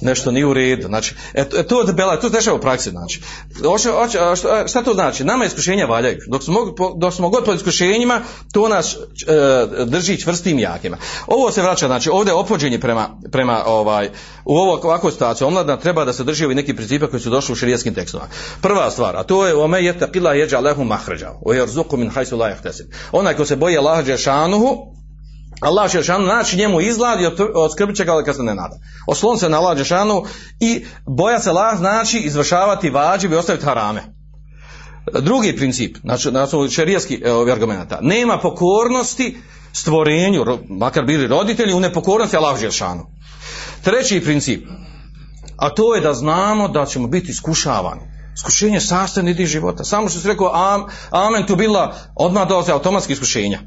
[0.00, 0.86] nešto nije u redu.
[0.86, 3.20] Znači, e, to je bela, to se dešava u praksi, znači.
[3.64, 5.24] Oče, oče, šta, šta to znači?
[5.24, 6.18] Nama iskušenja valjaju.
[6.26, 6.58] Dok smo,
[6.96, 8.20] dok smo god pod iskušenjima,
[8.52, 10.96] to nas e, drži čvrstim jakima.
[11.26, 14.10] Ovo se vraća, znači, ovdje je opođenje prema, prema ovaj,
[14.44, 15.46] u ovo, ovakvoj situaciji.
[15.46, 18.28] Omladna treba da se drži ovi neki principe koji su došli u širijeskim tekstovima.
[18.62, 21.30] Prva stvar, a to je ome je taqila jeđa lehu mahređa.
[21.44, 22.86] O jerzuku min hajsu la jahtesib.
[23.12, 24.94] Onaj ko se boji Allaha Đešanuhu,
[25.60, 28.76] Allah Đešanu naći njemu izglad i odskrbit će ga kad se ne nada.
[29.06, 30.24] Oslon se na Allah Đešanu
[30.60, 34.02] i boja se Allah znači izvršavati vađib i ostaviti harame.
[35.20, 39.36] Drugi princip, znači, znači šerijski e, argumenta, nema pokornosti
[39.72, 43.06] stvorenju, makar bili roditelji, u nepokornosti Allah Đešanu.
[43.84, 44.64] Treći princip,
[45.56, 48.00] a to je da znamo da ćemo biti iskušavani.
[48.34, 49.84] Iskušenje je sastavni dio života.
[49.84, 53.60] Samo što se rekao am, amen tu bila, odmah dolaze automatski iskušenja.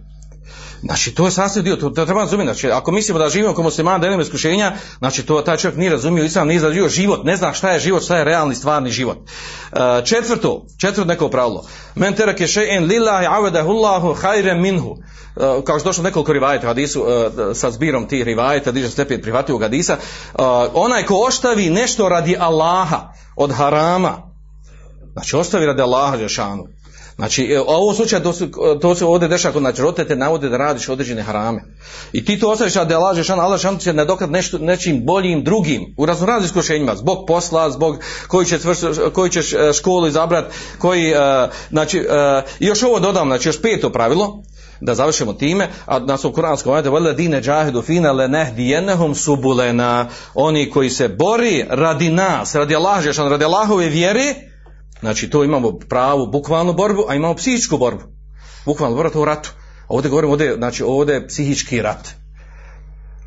[0.82, 2.46] Znači, to je sasvim dio, to, treba razumjeti.
[2.46, 5.92] Znači, ako mislimo da živimo kao musliman, da imamo iskušenja, znači, to taj čovjek nije
[5.92, 9.18] razumio, islam nije razumio život, ne zna šta je život, šta je realni, stvarni život.
[9.18, 11.66] Uh, četvrto, četvrto neko pravilo.
[11.96, 14.90] Men terake še'en lillahi avedahullahu hajre minhu.
[14.90, 17.08] Uh, kao što došlo nekoliko rivajeta hadisu, uh,
[17.54, 19.98] sa zbirom tih rivajeta, diže stepen prihvatio hadisa,
[20.74, 24.32] onaj ko ostavi nešto radi Allaha od harama,
[25.14, 26.68] znači ostavi radi Allaha Žešanu,
[27.18, 28.24] Znači, u ovom slučaju
[28.82, 31.64] to, se ovdje dešava kod znači, roditelj te navode da radiš određene harame.
[32.14, 35.94] I ti to ostaviš da Allah Žešan, Allah Žešan će nadokrat nešto, nečim boljim drugim,
[35.98, 38.60] u raznoraznim iskušenjima, zbog posla, zbog koji će,
[39.14, 40.46] koji ćeš školu izabrat,
[40.80, 41.20] koji, uh,
[41.70, 42.06] znači,
[42.60, 44.44] još ovo dodam, znači još peto pravilo,
[44.82, 50.08] da završimo time, a na svom kuranskom ajde, vele dine džahedu fina le nehdijenehum subulena,
[50.34, 54.36] oni koji se bori radi nas, radi Allah radi Allahove vjere,
[55.00, 58.04] Znači to imamo pravu bukvalnu borbu, a imamo psihičku borbu.
[58.66, 59.54] Bukvalno borbu u ratu.
[59.88, 62.10] Ovdje govorimo, ovdje, znači ovdje je psihički rat.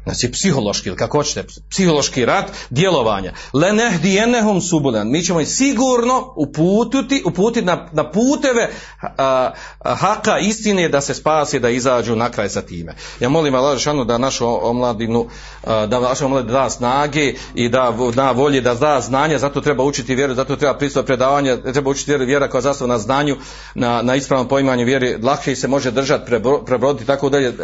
[0.05, 3.33] Znači psihološki, ili kako hoćete, psihološki rat djelovanja.
[3.53, 5.11] Le nehdijenehum subulan.
[5.11, 8.71] Mi ćemo ih sigurno uputiti, uputiti na, na puteve
[9.03, 12.95] a, a, haka istine da se spasi, da izađu na kraj sa time.
[13.21, 15.27] Ja molim Allah Žešanu da našu omladinu,
[15.65, 19.85] a, da našu omladinu da snage i da da volje, da da znanje, zato treba
[19.85, 23.37] učiti vjeru, zato treba pristup predavanja, treba učiti vjeru, vjera koja zastav na znanju,
[23.75, 26.31] na, na ispravnom poimanju vjeri, lakše se može držati,
[26.67, 27.55] prebroditi, tako dalje.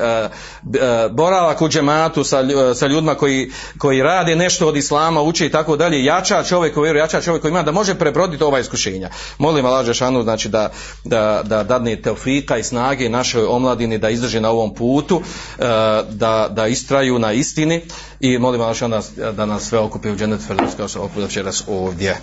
[1.11, 2.43] Boravak u džematu, sa,
[2.75, 6.85] sa ljudima koji, koji rade nešto od islama, uče i tako dalje, jača čovjek koji
[6.85, 9.11] vjeruje, jača čovjek koji ima da može prebroditi ova iskušenja.
[9.39, 10.71] Molim Allah Žešanu znači da,
[11.05, 15.23] da, da dadne teofika i snage našoj omladini da izdrže na ovom putu,
[15.59, 15.63] e,
[16.11, 17.83] da, da istraju na istini
[18.21, 21.21] i molim Allah Žešanu da, da nas sve okupi u dženet Ferdus kao što okupi
[21.69, 22.17] ovdje.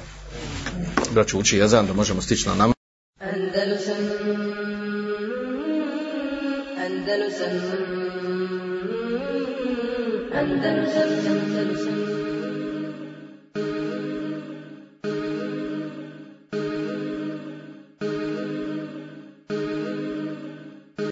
[1.12, 2.74] Braću uči jezan da možemo stići na nama.
[10.44, 11.43] Andalusam